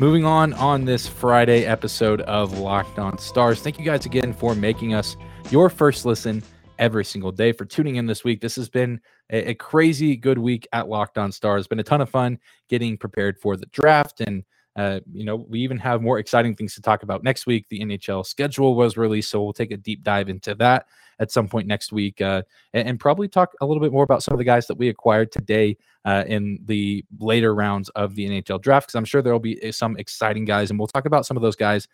Moving 0.00 0.24
on 0.24 0.54
on 0.54 0.86
this 0.86 1.06
Friday 1.06 1.66
episode 1.66 2.22
of 2.22 2.58
Locked 2.58 2.98
On 2.98 3.18
Stars. 3.18 3.60
Thank 3.60 3.78
you 3.78 3.84
guys 3.84 4.06
again 4.06 4.32
for 4.32 4.54
making 4.54 4.94
us 4.94 5.14
your 5.50 5.68
first 5.68 6.06
listen 6.06 6.42
every 6.78 7.04
single 7.04 7.30
day 7.30 7.52
for 7.52 7.66
tuning 7.66 7.96
in 7.96 8.06
this 8.06 8.24
week. 8.24 8.40
This 8.40 8.56
has 8.56 8.70
been 8.70 8.98
a, 9.30 9.50
a 9.50 9.54
crazy 9.54 10.16
good 10.16 10.38
week 10.38 10.66
at 10.72 10.88
Locked 10.88 11.18
On 11.18 11.30
Stars. 11.30 11.66
Been 11.66 11.80
a 11.80 11.82
ton 11.82 12.00
of 12.00 12.08
fun 12.08 12.38
getting 12.70 12.96
prepared 12.96 13.38
for 13.38 13.58
the 13.58 13.66
draft 13.66 14.22
and 14.22 14.42
uh, 14.74 15.00
you 15.12 15.24
know, 15.24 15.36
we 15.36 15.60
even 15.60 15.76
have 15.76 16.00
more 16.00 16.18
exciting 16.18 16.54
things 16.54 16.74
to 16.76 16.80
talk 16.80 17.02
about 17.02 17.22
next 17.22 17.44
week. 17.44 17.66
The 17.68 17.80
NHL 17.80 18.24
schedule 18.24 18.76
was 18.76 18.96
released, 18.96 19.28
so 19.28 19.42
we'll 19.42 19.52
take 19.52 19.72
a 19.72 19.76
deep 19.76 20.02
dive 20.02 20.30
into 20.30 20.54
that 20.54 20.86
at 21.20 21.30
some 21.30 21.46
point 21.46 21.68
next 21.68 21.92
week, 21.92 22.20
uh, 22.20 22.42
and, 22.72 22.88
and, 22.88 23.00
probably 23.00 23.28
talk 23.28 23.52
a 23.60 23.66
little 23.66 23.82
bit 23.82 23.92
more 23.92 24.02
about 24.02 24.22
some 24.22 24.32
of 24.32 24.38
the 24.38 24.44
guys 24.44 24.66
that 24.66 24.76
we 24.76 24.88
acquired 24.88 25.30
today 25.30 25.76
uh, 26.04 26.24
in 26.26 26.58
the 26.64 27.04
later 27.18 27.54
rounds 27.54 27.90
of 27.90 28.14
the 28.14 28.28
NHL 28.28 28.60
draft. 28.60 28.88
Because 28.88 28.96
I'm 28.96 29.04
sure 29.04 29.22
there 29.22 29.32
will 29.32 29.38
be 29.38 29.62
uh, 29.62 29.70
some 29.70 29.96
exciting 29.98 30.44
guys, 30.44 30.70
and 30.70 30.78
we'll 30.78 30.88
talk 30.88 31.04
about 31.04 31.26
some 31.26 31.36
of 31.36 31.42
those 31.42 31.56
guys 31.56 31.86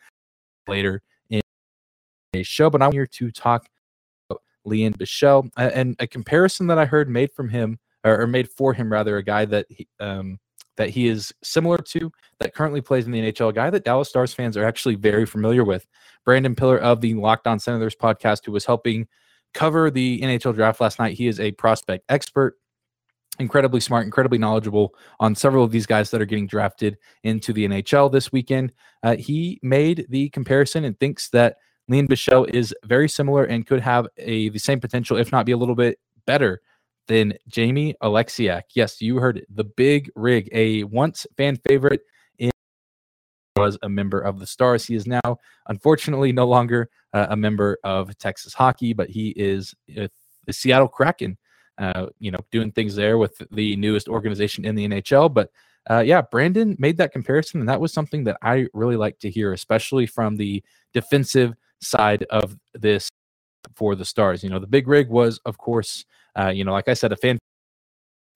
later 0.69 1.03
in 1.29 1.43
a 2.35 2.43
show. 2.43 2.71
But 2.71 2.83
I'm 2.83 2.93
here 2.93 3.07
to 3.07 3.31
talk 3.31 3.69
about 4.31 4.43
Liam 4.67 4.97
Bichsel 4.97 5.51
and 5.57 5.97
a 5.99 6.07
comparison 6.07 6.69
that 6.69 6.79
I 6.79 6.87
heard 6.87 7.11
made 7.11 7.33
from 7.33 7.49
him 7.49 7.79
or, 8.05 8.23
or 8.23 8.27
made 8.27 8.49
for 8.49 8.73
him 8.73 8.91
rather, 8.91 9.17
a 9.17 9.23
guy 9.23 9.45
that 9.45 9.67
he, 9.69 9.89
um, 10.01 10.39
that 10.77 10.91
he 10.91 11.09
is 11.09 11.33
similar 11.43 11.79
to 11.79 12.11
that 12.41 12.55
currently 12.55 12.81
plays 12.81 13.07
in 13.07 13.13
the 13.13 13.21
NHL, 13.21 13.55
guy 13.55 13.71
that 13.71 13.85
Dallas 13.85 14.09
Stars 14.09 14.35
fans 14.35 14.57
are 14.57 14.65
actually 14.65 14.95
very 14.95 15.27
familiar 15.27 15.65
with. 15.65 15.87
Brandon 16.25 16.55
Pillar 16.55 16.79
of 16.79 17.01
the 17.01 17.15
Locked 17.15 17.47
On 17.47 17.59
Senators 17.59 17.95
podcast, 17.95 18.45
who 18.45 18.53
was 18.53 18.65
helping 18.65 19.07
cover 19.55 19.91
the 19.91 20.21
NHL 20.21 20.55
draft 20.55 20.81
last 20.81 20.99
night. 20.99 21.17
He 21.17 21.29
is 21.29 21.41
a 21.41 21.53
prospect 21.53 22.05
expert, 22.09 22.59
incredibly 23.39 23.81
smart, 23.81 24.05
incredibly 24.05 24.39
knowledgeable 24.39 24.95
on 25.21 25.35
several 25.35 25.65
of 25.65 25.71
these 25.71 25.87
guys 25.87 26.11
that 26.11 26.21
are 26.21 26.27
getting 26.27 26.47
drafted 26.47 26.99
into 27.23 27.53
the 27.53 27.67
NHL 27.67 28.11
this 28.11 28.33
weekend. 28.33 28.73
Uh, 29.03 29.17
he 29.17 29.59
made 29.63 30.07
the 30.09 30.29
comparison 30.31 30.85
and 30.85 30.99
thinks 30.99 31.31
that 31.31 31.57
Liam 31.91 32.09
Bichsel 32.09 32.49
is 32.53 32.75
very 32.85 33.09
similar 33.09 33.45
and 33.45 33.67
could 33.67 33.81
have 33.81 34.09
a 34.19 34.49
the 34.49 34.59
same 34.59 34.81
potential, 34.81 35.17
if 35.17 35.31
not 35.31 35.47
be 35.47 35.53
a 35.53 35.57
little 35.57 35.77
bit 35.77 35.99
better 36.27 36.61
than 37.07 37.35
Jamie 37.49 37.95
Oleksiak. 38.03 38.63
Yes, 38.75 39.01
you 39.01 39.17
heard 39.17 39.39
it. 39.39 39.47
The 39.55 39.65
big 39.65 40.11
rig, 40.15 40.49
a 40.53 40.85
once 40.85 41.27
fan 41.37 41.59
favorite 41.69 42.03
in 42.39 42.51
was 43.57 43.79
a 43.83 43.89
member 43.89 44.21
of 44.21 44.39
the 44.39 44.47
Stars. 44.47 44.87
He 44.87 44.95
is 44.95 45.07
now, 45.07 45.39
unfortunately, 45.69 46.33
no 46.33 46.47
longer 46.47 46.91
uh, 47.13 47.27
a 47.31 47.37
member 47.37 47.79
of 47.85 48.17
Texas 48.19 48.55
hockey, 48.55 48.93
but 48.93 49.09
he 49.09 49.31
is 49.31 49.75
uh, 49.99 50.09
the 50.47 50.53
Seattle 50.53 50.89
Kraken. 50.89 51.39
Uh, 51.79 52.07
you 52.19 52.31
know, 52.31 52.39
doing 52.51 52.73
things 52.73 52.95
there 52.95 53.19
with 53.19 53.43
the 53.51 53.77
newest 53.77 54.09
organization 54.09 54.65
in 54.65 54.75
the 54.75 54.89
NHL. 54.89 55.33
But 55.33 55.51
uh, 55.91 56.01
yeah, 56.01 56.23
Brandon 56.23 56.75
made 56.79 56.97
that 56.97 57.13
comparison, 57.13 57.61
and 57.61 57.69
that 57.69 57.81
was 57.81 57.93
something 57.93 58.25
that 58.25 58.39
I 58.41 58.67
really 58.73 58.97
like 58.97 59.19
to 59.19 59.31
hear, 59.31 59.53
especially 59.53 60.07
from 60.07 60.37
the 60.37 60.63
defensive 60.95 61.55
side 61.83 62.25
of 62.31 62.57
this 62.73 63.11
for 63.75 63.95
the 63.95 64.07
Stars. 64.07 64.43
You 64.43 64.51
know, 64.51 64.59
the 64.59 64.67
big 64.67 64.89
rig 64.89 65.09
was, 65.09 65.39
of 65.45 65.59
course, 65.59 66.07
uh, 66.39 66.49
you 66.51 66.65
know, 66.65 66.73
like 66.73 66.89
I 66.89 66.95
said, 66.95 67.13
a 67.13 67.17
fan 67.17 67.39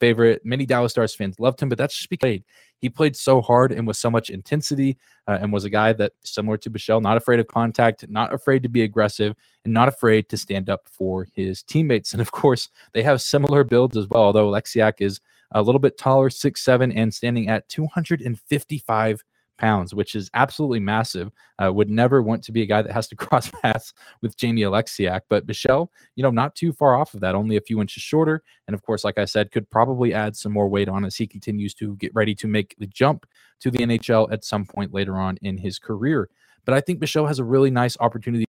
favorite. 0.00 0.42
Many 0.44 0.66
Dallas 0.66 0.92
Stars 0.92 1.14
fans 1.14 1.38
loved 1.38 1.60
him, 1.60 1.68
but 1.68 1.78
that's 1.78 1.96
just 1.96 2.10
because 2.10 2.38
he 2.78 2.88
played 2.88 3.16
so 3.16 3.40
hard 3.40 3.72
and 3.72 3.86
with 3.86 3.96
so 3.96 4.10
much 4.10 4.30
intensity 4.30 4.98
uh, 5.26 5.38
and 5.40 5.52
was 5.52 5.64
a 5.64 5.70
guy 5.70 5.92
that, 5.94 6.12
similar 6.24 6.56
to 6.58 6.70
Bichsel, 6.70 7.02
not 7.02 7.16
afraid 7.16 7.40
of 7.40 7.46
contact, 7.46 8.08
not 8.08 8.32
afraid 8.34 8.62
to 8.62 8.68
be 8.68 8.82
aggressive, 8.82 9.34
and 9.64 9.72
not 9.74 9.88
afraid 9.88 10.28
to 10.30 10.36
stand 10.36 10.68
up 10.70 10.82
for 10.88 11.26
his 11.34 11.62
teammates. 11.62 12.12
And 12.20 12.20
of 12.22 12.32
course, 12.32 12.68
they 12.92 13.02
have 13.02 13.20
similar 13.22 13.64
builds 13.64 13.96
as 13.96 14.08
well, 14.08 14.22
although 14.24 14.50
Oleksiak 14.50 14.94
is 15.00 15.20
a 15.52 15.62
little 15.62 15.78
bit 15.78 15.98
taller, 15.98 16.30
six 16.30 16.62
seven, 16.62 16.92
and 16.92 17.12
standing 17.14 17.48
at 17.48 17.68
255 17.68 19.22
pounds, 19.60 19.94
which 19.94 20.16
is 20.16 20.30
absolutely 20.34 20.80
massive. 20.80 21.30
Uh, 21.62 21.72
would 21.72 21.90
never 21.90 22.22
want 22.22 22.42
to 22.42 22.52
be 22.52 22.62
a 22.62 22.66
guy 22.66 22.82
that 22.82 22.92
has 22.92 23.06
to 23.08 23.16
cross 23.24 23.50
paths 23.62 23.92
with 24.22 24.36
Jamie 24.36 24.62
Oleksiak, 24.62 25.20
but 25.28 25.46
Bichsel, 25.46 25.88
you 26.16 26.22
know, 26.22 26.30
not 26.30 26.56
too 26.56 26.72
far 26.72 26.96
off 26.96 27.14
of 27.14 27.20
that, 27.20 27.34
only 27.34 27.56
a 27.56 27.60
few 27.60 27.80
inches 27.80 28.02
shorter. 28.02 28.42
And 28.66 28.74
of 28.74 28.82
course, 28.82 29.04
like 29.04 29.18
I 29.18 29.26
said, 29.26 29.52
could 29.52 29.70
probably 29.70 30.14
add 30.14 30.34
some 30.34 30.52
more 30.52 30.68
weight 30.68 30.88
on 30.88 31.04
as 31.04 31.16
he 31.16 31.26
continues 31.26 31.74
to 31.74 31.94
get 31.96 32.14
ready 32.14 32.34
to 32.36 32.48
make 32.48 32.74
the 32.78 32.86
jump 32.86 33.26
to 33.60 33.70
the 33.70 33.78
NHL 33.78 34.32
at 34.32 34.44
some 34.44 34.64
point 34.64 34.94
later 34.94 35.16
on 35.16 35.36
in 35.42 35.58
his 35.58 35.78
career. 35.78 36.30
But 36.64 36.74
I 36.74 36.80
think 36.80 37.00
Bichsel 37.00 37.28
has 37.28 37.38
a 37.38 37.44
really 37.44 37.70
nice 37.70 37.96
opportunity 38.00 38.44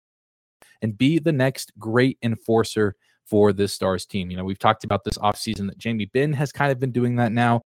and 0.81 0.97
be 0.97 1.19
the 1.19 1.31
next 1.31 1.71
great 1.77 2.17
enforcer 2.23 2.95
for 3.25 3.53
this 3.53 3.71
Stars 3.71 4.05
team. 4.05 4.31
You 4.31 4.37
know, 4.37 4.43
we've 4.43 4.59
talked 4.59 4.83
about 4.83 5.03
this 5.03 5.17
offseason 5.17 5.67
that 5.67 5.77
Jamie 5.77 6.05
Benn 6.05 6.33
has 6.33 6.51
kind 6.51 6.71
of 6.71 6.79
been 6.79 6.91
doing 6.91 7.17
that 7.17 7.31
now. 7.31 7.61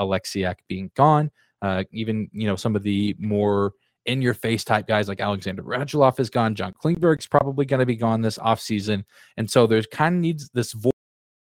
Oleksiak 0.00 0.56
being 0.68 0.90
gone, 0.94 1.30
uh, 1.62 1.84
even 1.92 2.28
you 2.32 2.46
know 2.46 2.56
some 2.56 2.76
of 2.76 2.82
the 2.82 3.16
more 3.18 3.72
in 4.06 4.20
your 4.20 4.34
face 4.34 4.64
type 4.64 4.86
guys 4.86 5.08
like 5.08 5.20
Alexander 5.20 5.62
Radulov 5.62 6.18
is 6.18 6.28
gone. 6.28 6.54
John 6.54 6.74
Klingberg's 6.82 7.26
probably 7.26 7.64
going 7.64 7.80
to 7.80 7.86
be 7.86 7.96
gone 7.96 8.20
this 8.20 8.38
offseason. 8.38 9.04
And 9.36 9.48
so 9.48 9.66
there's 9.66 9.86
kind 9.86 10.16
of 10.16 10.20
needs 10.20 10.50
this 10.50 10.72
void 10.72 10.91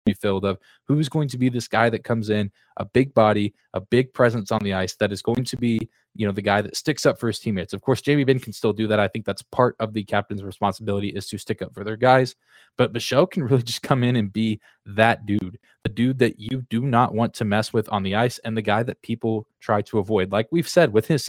be 0.05 0.15
filled 0.15 0.45
of 0.45 0.59
who's 0.87 1.09
going 1.09 1.29
to 1.29 1.39
be 1.39 1.49
this 1.49 1.69
guy 1.69 1.91
that 1.91 2.05
comes 2.05 2.31
in, 2.31 2.51
a 2.77 2.85
big 2.85 3.15
body, 3.15 3.55
a 3.75 3.81
big 3.81 4.13
presence 4.13 4.51
on 4.53 4.61
the 4.63 4.75
ice 4.75 4.95
that 4.97 5.13
is 5.13 5.23
going 5.23 5.45
to 5.45 5.57
be, 5.57 5.89
you 6.15 6.27
know, 6.27 6.33
the 6.33 6.43
guy 6.43 6.61
that 6.61 6.77
sticks 6.77 7.07
up 7.07 7.19
for 7.19 7.29
his 7.29 7.39
teammates. 7.39 7.73
Of 7.73 7.83
course, 7.83 8.01
Jamie 8.01 8.25
Benn 8.25 8.39
can 8.39 8.53
still 8.53 8.73
do 8.73 8.87
that. 8.89 9.01
I 9.01 9.09
think 9.09 9.25
that's 9.25 9.43
part 9.43 9.77
of 9.79 9.93
the 9.93 10.05
captain's 10.05 10.43
responsibility 10.43 11.09
is 11.09 11.29
to 11.29 11.39
stick 11.39 11.63
up 11.63 11.75
for 11.75 11.85
their 11.85 11.97
guys. 11.97 12.35
But 12.77 12.93
Bichsel 12.93 13.31
can 13.31 13.45
really 13.49 13.63
just 13.63 13.83
come 13.83 14.03
in 14.03 14.17
and 14.17 14.33
be 14.33 14.61
that 14.87 15.27
dude, 15.27 15.59
the 15.85 15.91
dude 15.91 16.19
that 16.19 16.39
you 16.39 16.63
do 16.71 16.83
not 16.83 17.15
want 17.15 17.35
to 17.35 17.45
mess 17.45 17.73
with 17.73 17.89
on 17.93 18.03
the 18.03 18.17
ice 18.17 18.39
and 18.39 18.57
the 18.57 18.63
guy 18.63 18.83
that 18.83 19.03
people 19.03 19.47
try 19.61 19.83
to 19.83 19.99
avoid. 19.99 20.33
Like 20.33 20.49
we've 20.51 20.69
said 20.69 20.93
with 20.93 21.07
his 21.07 21.25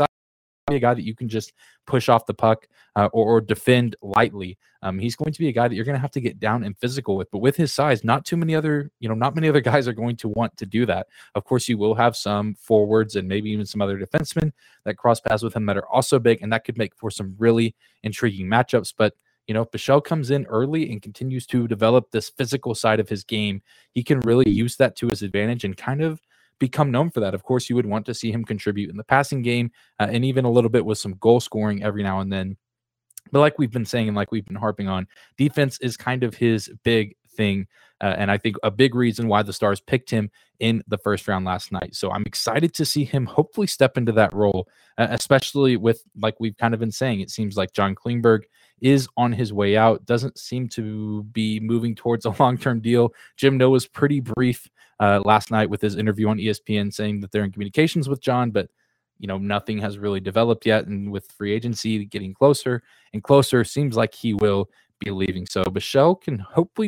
a 0.75 0.79
guy 0.79 0.93
that 0.93 1.03
you 1.03 1.15
can 1.15 1.27
just 1.27 1.53
push 1.85 2.09
off 2.09 2.25
the 2.25 2.33
puck 2.33 2.67
uh, 2.95 3.09
or, 3.13 3.25
or, 3.25 3.41
defend 3.41 3.95
lightly. 4.01 4.57
Um, 4.83 4.99
he's 4.99 5.15
going 5.15 5.31
to 5.31 5.39
be 5.39 5.47
a 5.47 5.51
guy 5.51 5.67
that 5.67 5.75
you're 5.75 5.85
going 5.85 5.95
to 5.95 6.01
have 6.01 6.11
to 6.11 6.21
get 6.21 6.39
down 6.39 6.63
and 6.63 6.77
physical 6.77 7.15
with. 7.15 7.29
But 7.31 7.39
with 7.39 7.55
his 7.55 7.73
size, 7.73 8.03
not 8.03 8.25
too 8.25 8.35
many 8.37 8.55
other, 8.55 8.91
you 8.99 9.07
know, 9.07 9.15
not 9.15 9.35
many 9.35 9.47
other 9.47 9.61
guys 9.71 9.87
are 9.87 9.93
going 9.93 10.17
to 10.17 10.27
want 10.29 10.55
to 10.57 10.65
do 10.65 10.85
that. 10.87 11.07
Of 11.35 11.45
course, 11.45 11.67
you 11.67 11.77
will 11.77 11.95
have 11.95 12.15
some 12.15 12.55
forwards 12.55 13.15
and 13.15 13.27
maybe 13.27 13.49
even 13.51 13.65
some 13.65 13.81
other 13.81 13.99
defensemen 13.99 14.51
that 14.85 14.97
cross 14.97 15.19
paths 15.19 15.43
with 15.43 15.55
him 15.55 15.65
that 15.67 15.77
are 15.77 15.87
also 15.87 16.19
big, 16.19 16.41
and 16.41 16.51
that 16.51 16.65
could 16.65 16.77
make 16.77 16.95
for 16.95 17.09
some 17.09 17.35
really 17.37 17.75
intriguing 18.03 18.47
matchups. 18.47 18.93
But 18.97 19.13
you 19.47 19.53
know, 19.53 19.63
if 19.63 19.71
Bichsel 19.71 20.03
comes 20.03 20.31
in 20.31 20.45
early 20.45 20.91
and 20.91 21.01
continues 21.01 21.45
to 21.47 21.67
develop 21.67 22.11
this 22.11 22.29
physical 22.29 22.75
side 22.75 22.99
of 22.99 23.09
his 23.09 23.23
game, 23.23 23.61
he 23.91 24.03
can 24.03 24.19
really 24.21 24.49
use 24.49 24.77
that 24.77 24.95
to 24.97 25.07
his 25.07 25.23
advantage 25.23 25.63
and 25.63 25.75
kind 25.75 26.01
of 26.01 26.21
become 26.61 26.91
known 26.91 27.09
for 27.09 27.19
that. 27.21 27.33
Of 27.33 27.43
course, 27.43 27.69
you 27.69 27.75
would 27.75 27.87
want 27.87 28.05
to 28.05 28.13
see 28.13 28.31
him 28.31 28.45
contribute 28.45 28.91
in 28.91 28.95
the 28.95 29.03
passing 29.03 29.41
game 29.41 29.71
uh, 29.99 30.07
and 30.09 30.23
even 30.23 30.45
a 30.45 30.51
little 30.51 30.69
bit 30.69 30.85
with 30.85 30.99
some 30.99 31.15
goal 31.19 31.39
scoring 31.39 31.83
every 31.83 32.03
now 32.03 32.19
and 32.19 32.31
then. 32.31 32.55
But 33.31 33.39
like 33.39 33.57
we've 33.57 33.71
been 33.71 33.85
saying 33.85 34.07
and 34.07 34.15
like 34.15 34.31
we've 34.31 34.45
been 34.45 34.55
harping 34.55 34.87
on, 34.87 35.07
defense 35.37 35.79
is 35.81 35.97
kind 35.97 36.23
of 36.23 36.35
his 36.35 36.71
big 36.83 37.15
thing. 37.35 37.65
Uh, 37.99 38.13
and 38.15 38.29
I 38.29 38.37
think 38.37 38.57
a 38.61 38.69
big 38.69 38.93
reason 38.93 39.27
why 39.27 39.41
the 39.41 39.53
Stars 39.53 39.81
picked 39.81 40.11
him 40.11 40.29
in 40.59 40.83
the 40.87 40.99
first 40.99 41.27
round 41.27 41.45
last 41.45 41.71
night. 41.71 41.95
So 41.95 42.11
I'm 42.11 42.23
excited 42.27 42.75
to 42.75 42.85
see 42.85 43.05
him 43.05 43.25
hopefully 43.25 43.67
step 43.67 43.97
into 43.97 44.11
that 44.11 44.33
role, 44.33 44.67
uh, 44.99 45.07
especially 45.09 45.77
with, 45.77 46.03
like 46.19 46.39
we've 46.39 46.57
kind 46.57 46.75
of 46.75 46.79
been 46.79 46.91
saying, 46.91 47.21
it 47.21 47.31
seems 47.31 47.57
like 47.57 47.73
John 47.73 47.95
Klingberg 47.95 48.41
is 48.81 49.07
on 49.17 49.31
his 49.31 49.51
way 49.51 49.77
out, 49.77 50.05
doesn't 50.05 50.37
seem 50.37 50.69
to 50.69 51.23
be 51.23 51.59
moving 51.59 51.95
towards 51.95 52.25
a 52.25 52.35
long 52.39 52.57
term 52.57 52.81
deal. 52.81 53.13
Jim 53.35 53.57
was 53.57 53.87
pretty 53.87 54.19
brief 54.19 54.67
uh, 55.01 55.19
last 55.25 55.51
night 55.51 55.69
with 55.69 55.81
his 55.81 55.97
interview 55.97 56.29
on 56.29 56.37
ESPN 56.37 56.93
saying 56.93 57.19
that 57.21 57.31
they're 57.31 57.43
in 57.43 57.51
communications 57.51 58.07
with 58.07 58.21
John, 58.21 58.51
but 58.51 58.69
you 59.19 59.27
know 59.27 59.37
nothing 59.37 59.79
has 59.79 59.97
really 59.97 60.19
developed 60.19 60.65
yet. 60.65 60.85
And 60.85 61.11
with 61.11 61.29
free 61.31 61.53
agency 61.53 62.05
getting 62.05 62.33
closer 62.33 62.83
and 63.11 63.23
closer, 63.23 63.63
seems 63.63 63.97
like 63.97 64.13
he 64.13 64.33
will 64.33 64.69
be 64.99 65.11
leaving. 65.11 65.47
So 65.47 65.63
Bichsel 65.63 66.21
can 66.21 66.39
hopefully 66.39 66.87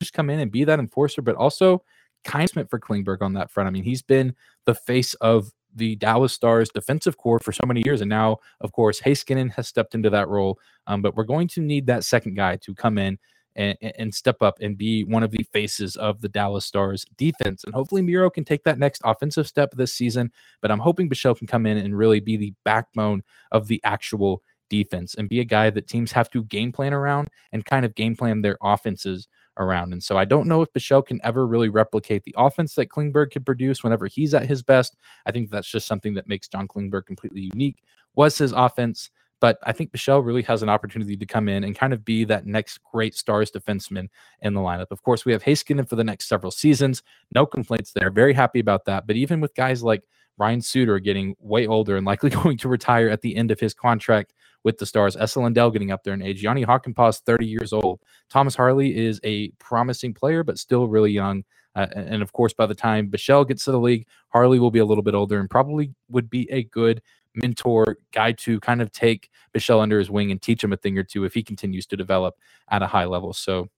just 0.00 0.12
come 0.12 0.30
in 0.30 0.40
and 0.40 0.52
be 0.52 0.64
that 0.64 0.78
enforcer, 0.78 1.22
but 1.22 1.36
also 1.36 1.82
kind 2.24 2.48
of 2.56 2.68
for 2.70 2.78
Klingberg 2.78 3.22
on 3.22 3.32
that 3.34 3.50
front. 3.50 3.66
I 3.66 3.70
mean, 3.70 3.84
he's 3.84 4.02
been 4.02 4.34
the 4.66 4.74
face 4.74 5.14
of 5.14 5.50
the 5.74 5.96
Dallas 5.96 6.34
Stars 6.34 6.68
defensive 6.68 7.16
core 7.16 7.38
for 7.38 7.52
so 7.52 7.64
many 7.66 7.82
years. 7.84 8.02
And 8.02 8.10
now, 8.10 8.38
of 8.60 8.72
course, 8.72 9.00
Heiskanen 9.00 9.52
has 9.52 9.68
stepped 9.68 9.94
into 9.94 10.10
that 10.10 10.28
role. 10.28 10.58
Um, 10.86 11.00
but 11.00 11.16
we're 11.16 11.24
going 11.24 11.48
to 11.48 11.62
need 11.62 11.86
that 11.86 12.04
second 12.04 12.34
guy 12.34 12.56
to 12.56 12.74
come 12.74 12.98
in 12.98 13.18
and, 13.56 13.76
and 13.80 14.14
step 14.14 14.42
up 14.42 14.58
and 14.60 14.78
be 14.78 15.04
one 15.04 15.22
of 15.22 15.30
the 15.30 15.44
faces 15.52 15.96
of 15.96 16.20
the 16.20 16.28
Dallas 16.28 16.64
Stars 16.64 17.04
defense. 17.16 17.64
And 17.64 17.74
hopefully 17.74 18.02
Miro 18.02 18.30
can 18.30 18.44
take 18.44 18.64
that 18.64 18.78
next 18.78 19.02
offensive 19.04 19.46
step 19.46 19.72
this 19.74 19.92
season. 19.92 20.32
But 20.60 20.70
I'm 20.70 20.78
hoping 20.78 21.08
Bichsel 21.08 21.36
can 21.36 21.46
come 21.46 21.66
in 21.66 21.78
and 21.78 21.96
really 21.96 22.20
be 22.20 22.36
the 22.36 22.54
backbone 22.64 23.22
of 23.50 23.68
the 23.68 23.80
actual 23.84 24.42
defense 24.68 25.14
and 25.16 25.28
be 25.28 25.40
a 25.40 25.44
guy 25.44 25.68
that 25.70 25.86
teams 25.86 26.12
have 26.12 26.30
to 26.30 26.44
game 26.44 26.72
plan 26.72 26.94
around 26.94 27.28
and 27.52 27.64
kind 27.64 27.84
of 27.84 27.94
game 27.94 28.16
plan 28.16 28.40
their 28.40 28.56
offenses 28.62 29.28
around. 29.58 29.92
And 29.92 30.02
so 30.02 30.16
I 30.16 30.24
don't 30.24 30.48
know 30.48 30.62
if 30.62 30.72
Bichsel 30.72 31.04
can 31.04 31.20
ever 31.22 31.46
really 31.46 31.68
replicate 31.68 32.24
the 32.24 32.34
offense 32.38 32.74
that 32.76 32.88
Klingberg 32.88 33.32
could 33.32 33.44
produce 33.44 33.84
whenever 33.84 34.06
he's 34.06 34.32
at 34.32 34.46
his 34.46 34.62
best. 34.62 34.96
I 35.26 35.30
think 35.30 35.50
that's 35.50 35.70
just 35.70 35.86
something 35.86 36.14
that 36.14 36.26
makes 36.26 36.48
John 36.48 36.66
Klingberg 36.66 37.04
completely 37.04 37.50
unique. 37.52 37.82
Was 38.14 38.38
his 38.38 38.52
offense 38.52 39.10
but 39.42 39.58
I 39.64 39.72
think 39.72 39.90
Bichsel 39.90 40.24
really 40.24 40.42
has 40.42 40.62
an 40.62 40.68
opportunity 40.68 41.16
to 41.16 41.26
come 41.26 41.48
in 41.48 41.64
and 41.64 41.76
kind 41.76 41.92
of 41.92 42.04
be 42.04 42.22
that 42.26 42.46
next 42.46 42.78
great 42.92 43.12
Stars 43.16 43.50
defenseman 43.50 44.08
in 44.40 44.54
the 44.54 44.60
lineup. 44.60 44.86
Of 44.92 45.02
course, 45.02 45.24
we 45.24 45.32
have 45.32 45.42
Heiskanen 45.42 45.88
for 45.88 45.96
the 45.96 46.04
next 46.04 46.28
several 46.28 46.52
seasons. 46.52 47.02
No 47.34 47.44
complaints 47.44 47.90
there. 47.92 48.08
Very 48.12 48.34
happy 48.34 48.60
about 48.60 48.84
that. 48.84 49.04
But 49.04 49.16
even 49.16 49.40
with 49.40 49.52
guys 49.56 49.82
like 49.82 50.04
Ryan 50.38 50.60
Suter 50.60 51.00
getting 51.00 51.34
way 51.40 51.66
older 51.66 51.96
and 51.96 52.06
likely 52.06 52.30
going 52.42 52.56
to 52.58 52.68
retire 52.68 53.08
at 53.08 53.22
the 53.22 53.34
end 53.34 53.50
of 53.50 53.58
his 53.58 53.74
contract 53.74 54.32
with 54.62 54.78
the 54.78 54.86
Stars, 54.86 55.16
Esa 55.16 55.40
Lindell 55.40 55.72
getting 55.72 55.90
up 55.90 56.04
there 56.04 56.14
in 56.14 56.22
age, 56.22 56.40
Jani 56.40 56.64
Hakanpää 56.64 57.08
is 57.08 57.18
30 57.18 57.44
years 57.44 57.72
old. 57.72 57.98
Thomas 58.30 58.54
Harley 58.54 58.96
is 58.96 59.18
a 59.24 59.48
promising 59.58 60.14
player, 60.14 60.44
but 60.44 60.56
still 60.56 60.86
really 60.86 61.10
young. 61.10 61.42
Uh, 61.74 61.86
and 61.96 62.22
of 62.22 62.32
course, 62.32 62.52
by 62.52 62.66
the 62.66 62.76
time 62.76 63.10
Bichsel 63.10 63.48
gets 63.48 63.64
to 63.64 63.72
the 63.72 63.80
league, 63.80 64.06
Harley 64.28 64.60
will 64.60 64.70
be 64.70 64.78
a 64.78 64.84
little 64.84 65.02
bit 65.02 65.14
older 65.14 65.40
and 65.40 65.50
probably 65.50 65.94
would 66.10 66.30
be 66.30 66.48
a 66.52 66.62
good 66.62 67.02
mentor, 67.34 67.96
guy 68.12 68.32
to 68.32 68.60
kind 68.60 68.82
of 68.82 68.92
take 68.92 69.30
Bichsel 69.54 69.80
under 69.80 69.98
his 69.98 70.10
wing 70.10 70.30
and 70.30 70.40
teach 70.40 70.62
him 70.62 70.72
a 70.72 70.76
thing 70.76 70.98
or 70.98 71.02
two 71.02 71.24
if 71.24 71.34
he 71.34 71.42
continues 71.42 71.86
to 71.86 71.96
develop 71.96 72.36
at 72.70 72.82
a 72.82 72.86
high 72.86 73.04
level. 73.04 73.32
So 73.32 73.68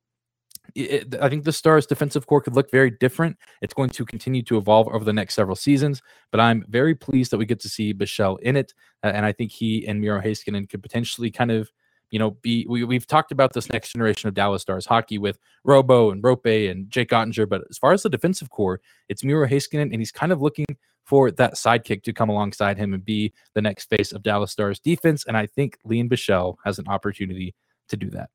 it, 0.75 1.14
I 1.20 1.28
think 1.28 1.44
the 1.44 1.52
Stars 1.52 1.87
defensive 1.87 2.26
core 2.26 2.40
could 2.40 2.54
look 2.54 2.70
very 2.70 2.90
different. 2.90 3.37
It's 3.61 3.75
going 3.75 3.90
to 3.90 4.04
continue 4.04 4.42
to 4.44 4.56
evolve 4.56 4.88
over 4.88 5.04
the 5.04 5.12
next 5.12 5.34
several 5.34 5.56
seasons, 5.56 6.02
but 6.30 6.40
I'm 6.40 6.64
very 6.68 6.94
pleased 6.94 7.30
that 7.32 7.38
we 7.38 7.46
get 7.46 7.61
to 7.61 7.68
see 7.68 7.92
Bichsel 7.92 8.40
in 8.40 8.56
it. 8.56 8.73
Uh, 9.02 9.08
and 9.14 9.26
I 9.26 9.32
think 9.32 9.52
he 9.52 9.87
and 9.87 10.00
Miro 10.00 10.20
Heiskanen 10.20 10.68
could 10.68 10.82
potentially 10.82 11.30
kind 11.30 11.50
of, 11.50 11.70
you 12.11 12.18
know, 12.18 12.32
be. 12.42 12.66
We, 12.68 12.84
we've 12.84 13.06
talked 13.06 13.32
about 13.32 13.52
this 13.52 13.70
next 13.70 13.92
generation 13.92 14.28
of 14.28 14.34
Dallas 14.34 14.62
Stars 14.62 14.87
hockey 14.87 15.18
with 15.18 15.38
Robo 15.64 16.11
and 16.11 16.23
Roope 16.23 16.70
and 16.70 16.88
Jake 16.90 17.11
Oettinger, 17.11 17.49
but 17.49 17.62
as 17.70 17.78
far 17.78 17.92
as 17.92 18.02
the 18.02 18.11
defensive 18.11 18.50
core, 18.50 18.80
it's 19.08 19.25
Miro 19.25 19.46
Heiskanen, 19.46 19.92
and 19.92 19.96
he's 19.96 20.12
kind 20.12 20.32
of 20.32 20.40
looking 20.40 20.66
for 21.04 21.30
that 21.30 21.54
sidekick 21.54 22.02
to 22.04 22.12
come 22.12 22.28
alongside 22.28 22.78
him 22.78 22.94
and 22.94 23.04
be 23.04 23.32
the 23.54 23.62
next 23.62 23.88
face 23.88 24.12
of 24.12 24.23
Dallas 24.23 24.52
Stars 24.52 24.80
defense. 24.80 25.25
And 25.26 25.37
I 25.37 25.46
think 25.46 25.78
Lian 25.87 26.08
Bichsel 26.08 26.56
has 26.64 26.78
an 26.78 26.88
opportunity 26.88 27.54
to 27.88 27.96
do 27.96 28.11
that. 28.11 28.30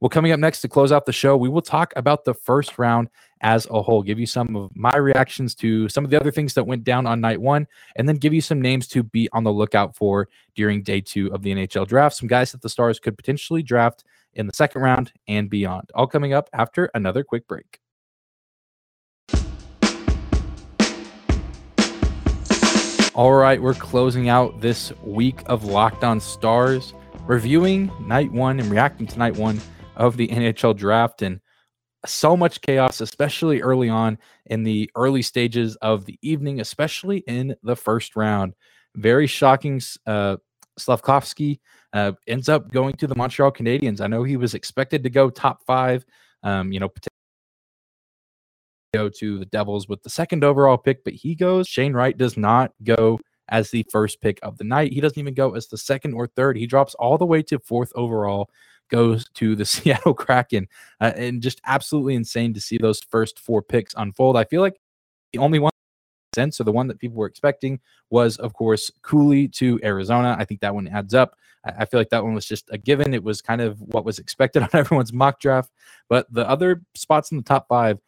Well, 0.00 0.10
coming 0.10 0.32
up 0.32 0.40
next 0.40 0.60
to 0.60 0.68
close 0.68 0.92
out 0.92 1.06
the 1.06 1.12
show, 1.12 1.36
we 1.36 1.48
will 1.48 1.62
talk 1.62 1.92
about 1.96 2.24
the 2.24 2.34
first 2.34 2.78
round 2.78 3.08
as 3.40 3.66
a 3.70 3.80
whole, 3.80 4.02
give 4.02 4.18
you 4.18 4.26
some 4.26 4.54
of 4.54 4.70
my 4.74 4.94
reactions 4.96 5.54
to 5.56 5.88
some 5.88 6.04
of 6.04 6.10
the 6.10 6.20
other 6.20 6.30
things 6.30 6.52
that 6.54 6.66
went 6.66 6.84
down 6.84 7.06
on 7.06 7.20
night 7.20 7.40
one, 7.40 7.66
and 7.96 8.06
then 8.06 8.16
give 8.16 8.34
you 8.34 8.42
some 8.42 8.60
names 8.60 8.88
to 8.88 9.02
be 9.02 9.28
on 9.32 9.44
the 9.44 9.52
lookout 9.52 9.96
for 9.96 10.28
during 10.54 10.82
day 10.82 11.00
two 11.00 11.32
of 11.32 11.42
the 11.42 11.52
NHL 11.52 11.86
draft. 11.86 12.16
Some 12.16 12.28
guys 12.28 12.52
that 12.52 12.60
the 12.60 12.68
Stars 12.68 12.98
could 12.98 13.16
potentially 13.16 13.62
draft 13.62 14.04
in 14.34 14.46
the 14.46 14.52
second 14.52 14.82
round 14.82 15.12
and 15.28 15.48
beyond. 15.48 15.90
All 15.94 16.06
coming 16.06 16.34
up 16.34 16.50
after 16.52 16.90
another 16.92 17.24
quick 17.24 17.48
break. 17.48 17.80
All 23.16 23.32
right, 23.32 23.62
we're 23.62 23.72
closing 23.72 24.28
out 24.28 24.60
this 24.60 24.92
week 25.02 25.40
of 25.46 25.64
Locked 25.64 26.04
On 26.04 26.20
Stars, 26.20 26.92
reviewing 27.22 27.90
night 28.06 28.30
one 28.30 28.60
and 28.60 28.70
reacting 28.70 29.06
to 29.06 29.18
night 29.18 29.34
one 29.36 29.58
of 29.96 30.18
the 30.18 30.28
NHL 30.28 30.76
draft. 30.76 31.22
And 31.22 31.40
so 32.04 32.36
much 32.36 32.60
chaos, 32.60 33.00
especially 33.00 33.62
early 33.62 33.88
on 33.88 34.18
in 34.44 34.64
the 34.64 34.90
early 34.94 35.22
stages 35.22 35.76
of 35.76 36.04
the 36.04 36.18
evening, 36.20 36.60
especially 36.60 37.20
in 37.26 37.56
the 37.62 37.74
first 37.74 38.16
round. 38.16 38.52
Very 38.96 39.26
shocking. 39.26 39.80
Uh, 40.06 40.36
Slafkovsky 40.78 41.60
uh, 41.94 42.12
ends 42.26 42.50
up 42.50 42.70
going 42.70 42.96
to 42.96 43.06
the 43.06 43.16
Montreal 43.16 43.50
Canadiens. 43.50 44.02
I 44.02 44.08
know 44.08 44.24
he 44.24 44.36
was 44.36 44.52
expected 44.52 45.02
to 45.04 45.08
go 45.08 45.30
top 45.30 45.64
five, 45.64 46.04
um, 46.42 46.70
you 46.70 46.80
know, 46.80 46.90
go 48.96 49.08
to 49.08 49.38
the 49.38 49.46
Devils 49.46 49.88
with 49.88 50.02
the 50.02 50.10
second 50.10 50.44
overall 50.44 50.78
pick, 50.78 51.04
but 51.04 51.12
he 51.12 51.34
goes. 51.34 51.68
Shane 51.68 51.92
Wright 51.92 52.16
does 52.16 52.36
not 52.36 52.72
go 52.82 53.20
as 53.48 53.70
the 53.70 53.84
first 53.90 54.20
pick 54.20 54.38
of 54.42 54.58
the 54.58 54.64
night. 54.64 54.92
He 54.92 55.00
doesn't 55.00 55.18
even 55.18 55.34
go 55.34 55.54
as 55.54 55.68
the 55.68 55.78
second 55.78 56.14
or 56.14 56.26
third. 56.26 56.56
He 56.56 56.66
drops 56.66 56.94
all 56.94 57.18
the 57.18 57.26
way 57.26 57.42
to 57.42 57.58
fourth 57.58 57.92
overall 57.94 58.50
goes 58.88 59.28
to 59.34 59.56
the 59.56 59.64
Seattle 59.72 60.14
Kraken. 60.14 60.68
Uh, 61.00 61.12
and 61.16 61.42
just 61.42 61.60
absolutely 61.66 62.14
insane 62.14 62.54
to 62.54 62.60
see 62.60 62.78
those 62.78 63.00
first 63.02 63.38
four 63.38 63.62
picks 63.62 63.94
unfold. 63.96 64.36
I 64.36 64.44
feel 64.44 64.60
like 64.60 64.80
the 65.32 65.38
only 65.38 65.58
one 65.58 65.72
sense 66.34 66.60
or 66.60 66.64
the 66.64 66.72
one 66.72 66.86
that 66.88 66.98
people 66.98 67.16
were 67.16 67.26
expecting 67.26 67.80
was, 68.10 68.36
of 68.36 68.52
course, 68.54 68.90
Cooley 69.02 69.48
to 69.48 69.80
Arizona. 69.82 70.36
I 70.38 70.44
think 70.44 70.60
that 70.60 70.74
one 70.74 70.88
adds 70.88 71.14
up. 71.14 71.36
I 71.64 71.84
feel 71.84 71.98
like 71.98 72.10
that 72.10 72.22
one 72.22 72.34
was 72.34 72.46
just 72.46 72.68
a 72.70 72.78
given. 72.78 73.12
It 73.12 73.24
was 73.24 73.42
kind 73.42 73.60
of 73.60 73.80
what 73.80 74.04
was 74.04 74.20
expected 74.20 74.62
on 74.62 74.68
everyone's 74.72 75.12
mock 75.12 75.40
draft. 75.40 75.72
But 76.08 76.32
the 76.32 76.48
other 76.48 76.82
spots 76.94 77.32
in 77.32 77.38
the 77.38 77.42
top 77.42 77.66
five, 77.68 77.98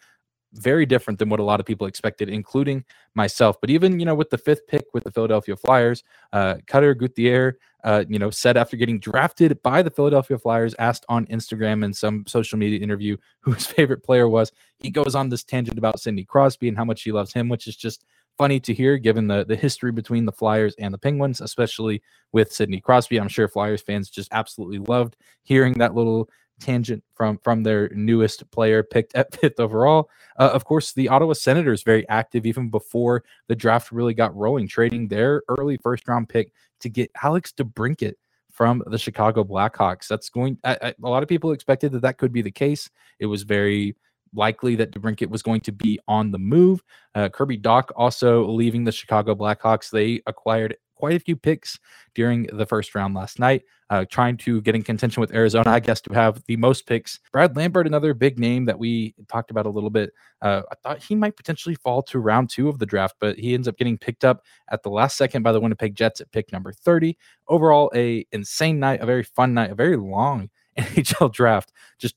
very 0.54 0.86
different 0.86 1.18
than 1.18 1.28
what 1.28 1.40
a 1.40 1.44
lot 1.44 1.60
of 1.60 1.66
people 1.66 1.86
expected, 1.86 2.28
including 2.28 2.84
myself. 3.14 3.60
But 3.60 3.70
even, 3.70 4.00
you 4.00 4.06
know, 4.06 4.14
with 4.14 4.30
the 4.30 4.38
fifth 4.38 4.66
pick 4.66 4.84
with 4.94 5.04
the 5.04 5.12
Philadelphia 5.12 5.56
Flyers, 5.56 6.02
uh, 6.32 6.56
Cutter 6.66 6.94
Gauthier, 6.94 7.58
uh, 7.84 8.04
you 8.08 8.18
know, 8.18 8.30
said 8.30 8.56
after 8.56 8.76
getting 8.76 8.98
drafted 8.98 9.62
by 9.62 9.82
the 9.82 9.90
Philadelphia 9.90 10.38
Flyers, 10.38 10.74
asked 10.78 11.04
on 11.08 11.26
Instagram 11.26 11.84
and 11.84 11.96
some 11.96 12.24
social 12.26 12.58
media 12.58 12.80
interview 12.80 13.16
who 13.40 13.52
his 13.52 13.66
favorite 13.66 14.02
player 14.02 14.28
was. 14.28 14.52
He 14.78 14.90
goes 14.90 15.14
on 15.14 15.28
this 15.28 15.44
tangent 15.44 15.78
about 15.78 16.00
Sidney 16.00 16.24
Crosby 16.24 16.68
and 16.68 16.76
how 16.76 16.84
much 16.84 17.02
he 17.02 17.12
loves 17.12 17.32
him, 17.32 17.48
which 17.48 17.66
is 17.66 17.76
just 17.76 18.04
funny 18.36 18.60
to 18.60 18.72
hear 18.72 18.96
given 18.96 19.26
the, 19.26 19.44
the 19.44 19.56
history 19.56 19.90
between 19.90 20.24
the 20.24 20.32
Flyers 20.32 20.74
and 20.78 20.94
the 20.94 20.98
Penguins, 20.98 21.40
especially 21.40 22.00
with 22.32 22.52
Sidney 22.52 22.80
Crosby. 22.80 23.18
I'm 23.18 23.28
sure 23.28 23.48
Flyers 23.48 23.82
fans 23.82 24.08
just 24.08 24.28
absolutely 24.32 24.78
loved 24.78 25.16
hearing 25.42 25.74
that 25.74 25.94
little 25.94 26.30
tangent 26.60 27.02
from 27.14 27.38
from 27.38 27.62
their 27.62 27.88
newest 27.90 28.50
player 28.50 28.82
picked 28.82 29.14
at 29.14 29.34
fifth 29.40 29.60
overall. 29.60 30.10
Uh, 30.38 30.50
of 30.52 30.64
course, 30.64 30.92
the 30.92 31.08
Ottawa 31.08 31.32
Senators 31.32 31.82
very 31.82 32.08
active 32.08 32.46
even 32.46 32.68
before 32.70 33.24
the 33.48 33.56
draft 33.56 33.92
really 33.92 34.14
got 34.14 34.34
rolling, 34.36 34.68
trading 34.68 35.08
their 35.08 35.42
early 35.48 35.76
first 35.76 36.06
round 36.08 36.28
pick 36.28 36.52
to 36.80 36.88
get 36.88 37.10
Alex 37.22 37.52
DeBrincat 37.56 38.14
from 38.52 38.82
the 38.86 38.98
Chicago 38.98 39.44
Blackhawks. 39.44 40.08
That's 40.08 40.28
going. 40.30 40.58
I, 40.64 40.78
I, 40.82 40.94
a 41.02 41.08
lot 41.08 41.22
of 41.22 41.28
people 41.28 41.52
expected 41.52 41.92
that 41.92 42.02
that 42.02 42.18
could 42.18 42.32
be 42.32 42.42
the 42.42 42.50
case. 42.50 42.90
It 43.18 43.26
was 43.26 43.42
very 43.42 43.96
likely 44.34 44.76
that 44.76 44.92
DeBrincat 44.92 45.30
was 45.30 45.42
going 45.42 45.60
to 45.62 45.72
be 45.72 45.98
on 46.08 46.30
the 46.30 46.38
move. 46.38 46.82
Uh, 47.14 47.28
Kirby 47.28 47.58
Dach 47.58 47.90
also 47.96 48.46
leaving 48.46 48.84
the 48.84 48.92
Chicago 48.92 49.34
Blackhawks. 49.34 49.90
They 49.90 50.22
acquired 50.26 50.76
quite 50.98 51.14
a 51.14 51.20
few 51.20 51.36
picks 51.36 51.78
during 52.14 52.48
the 52.52 52.66
first 52.66 52.94
round 52.94 53.14
last 53.14 53.38
night, 53.38 53.62
uh, 53.88 54.04
trying 54.10 54.36
to 54.36 54.60
get 54.62 54.74
in 54.74 54.82
contention 54.82 55.20
with 55.20 55.32
Arizona, 55.32 55.70
I 55.70 55.78
guess, 55.78 56.00
to 56.02 56.12
have 56.12 56.42
the 56.46 56.56
most 56.56 56.86
picks. 56.86 57.20
Brad 57.32 57.56
Lambert, 57.56 57.86
another 57.86 58.14
big 58.14 58.38
name 58.38 58.64
that 58.64 58.78
we 58.78 59.14
talked 59.28 59.52
about 59.52 59.64
a 59.64 59.70
little 59.70 59.90
bit. 59.90 60.10
Uh, 60.42 60.62
I 60.72 60.74
thought 60.82 61.02
he 61.02 61.14
might 61.14 61.36
potentially 61.36 61.76
fall 61.76 62.02
to 62.02 62.18
round 62.18 62.50
two 62.50 62.68
of 62.68 62.80
the 62.80 62.86
draft, 62.86 63.14
but 63.20 63.38
he 63.38 63.54
ends 63.54 63.68
up 63.68 63.76
getting 63.76 63.96
picked 63.96 64.24
up 64.24 64.42
at 64.70 64.82
the 64.82 64.90
last 64.90 65.16
second 65.16 65.44
by 65.44 65.52
the 65.52 65.60
Winnipeg 65.60 65.94
Jets 65.94 66.20
at 66.20 66.32
pick 66.32 66.52
number 66.52 66.72
30. 66.72 67.16
Overall, 67.46 67.92
a 67.94 68.26
insane 68.32 68.80
night, 68.80 69.00
a 69.00 69.06
very 69.06 69.22
fun 69.22 69.54
night, 69.54 69.70
a 69.70 69.76
very 69.76 69.96
long 69.96 70.50
NHL 70.78 71.32
draft. 71.32 71.72
Just 71.98 72.16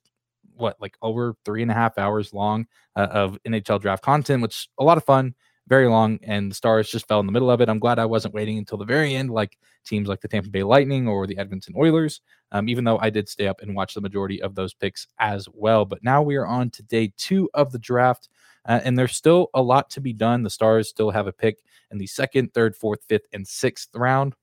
what, 0.55 0.81
like 0.81 0.97
over 1.03 1.35
three 1.45 1.61
and 1.61 1.71
a 1.71 1.75
half 1.75 1.97
hours 1.99 2.33
long 2.33 2.65
uh, 2.95 3.07
of 3.11 3.37
NHL 3.47 3.79
draft 3.79 4.03
content, 4.03 4.41
which 4.41 4.67
a 4.79 4.83
lot 4.83 4.97
of 4.97 5.03
fun 5.03 5.35
very 5.71 5.87
long, 5.87 6.19
and 6.23 6.51
the 6.51 6.55
Stars 6.55 6.91
just 6.91 7.07
fell 7.07 7.21
in 7.21 7.25
the 7.25 7.31
middle 7.31 7.49
of 7.49 7.61
it. 7.61 7.69
I'm 7.69 7.79
glad 7.79 7.97
I 7.97 8.03
wasn't 8.03 8.33
waiting 8.33 8.57
until 8.57 8.77
the 8.77 8.83
very 8.83 9.15
end, 9.15 9.29
like 9.29 9.57
teams 9.85 10.09
like 10.09 10.19
the 10.19 10.27
Tampa 10.27 10.49
Bay 10.49 10.63
Lightning 10.63 11.07
or 11.07 11.25
the 11.25 11.37
Edmonton 11.37 11.75
Oilers, 11.77 12.19
um, 12.51 12.67
even 12.67 12.83
though 12.83 12.99
I 12.99 13.09
did 13.09 13.29
stay 13.29 13.47
up 13.47 13.61
and 13.61 13.73
watch 13.73 13.93
the 13.93 14.01
majority 14.01 14.41
of 14.41 14.53
those 14.53 14.73
picks 14.73 15.07
as 15.17 15.47
well. 15.53 15.85
But 15.85 16.03
now 16.03 16.21
we 16.23 16.35
are 16.35 16.45
on 16.45 16.71
to 16.71 16.83
day 16.83 17.13
two 17.15 17.49
of 17.53 17.71
the 17.71 17.79
draft, 17.79 18.27
uh, 18.65 18.81
and 18.83 18.99
there's 18.99 19.15
still 19.15 19.47
a 19.53 19.61
lot 19.61 19.89
to 19.91 20.01
be 20.01 20.11
done. 20.11 20.43
The 20.43 20.49
Stars 20.49 20.89
still 20.89 21.09
have 21.09 21.27
a 21.27 21.31
pick 21.31 21.63
in 21.89 21.99
the 21.99 22.07
second, 22.07 22.53
third, 22.53 22.75
fourth, 22.75 23.05
fifth, 23.07 23.27
and 23.31 23.47
sixth 23.47 23.87
round. 23.95 24.35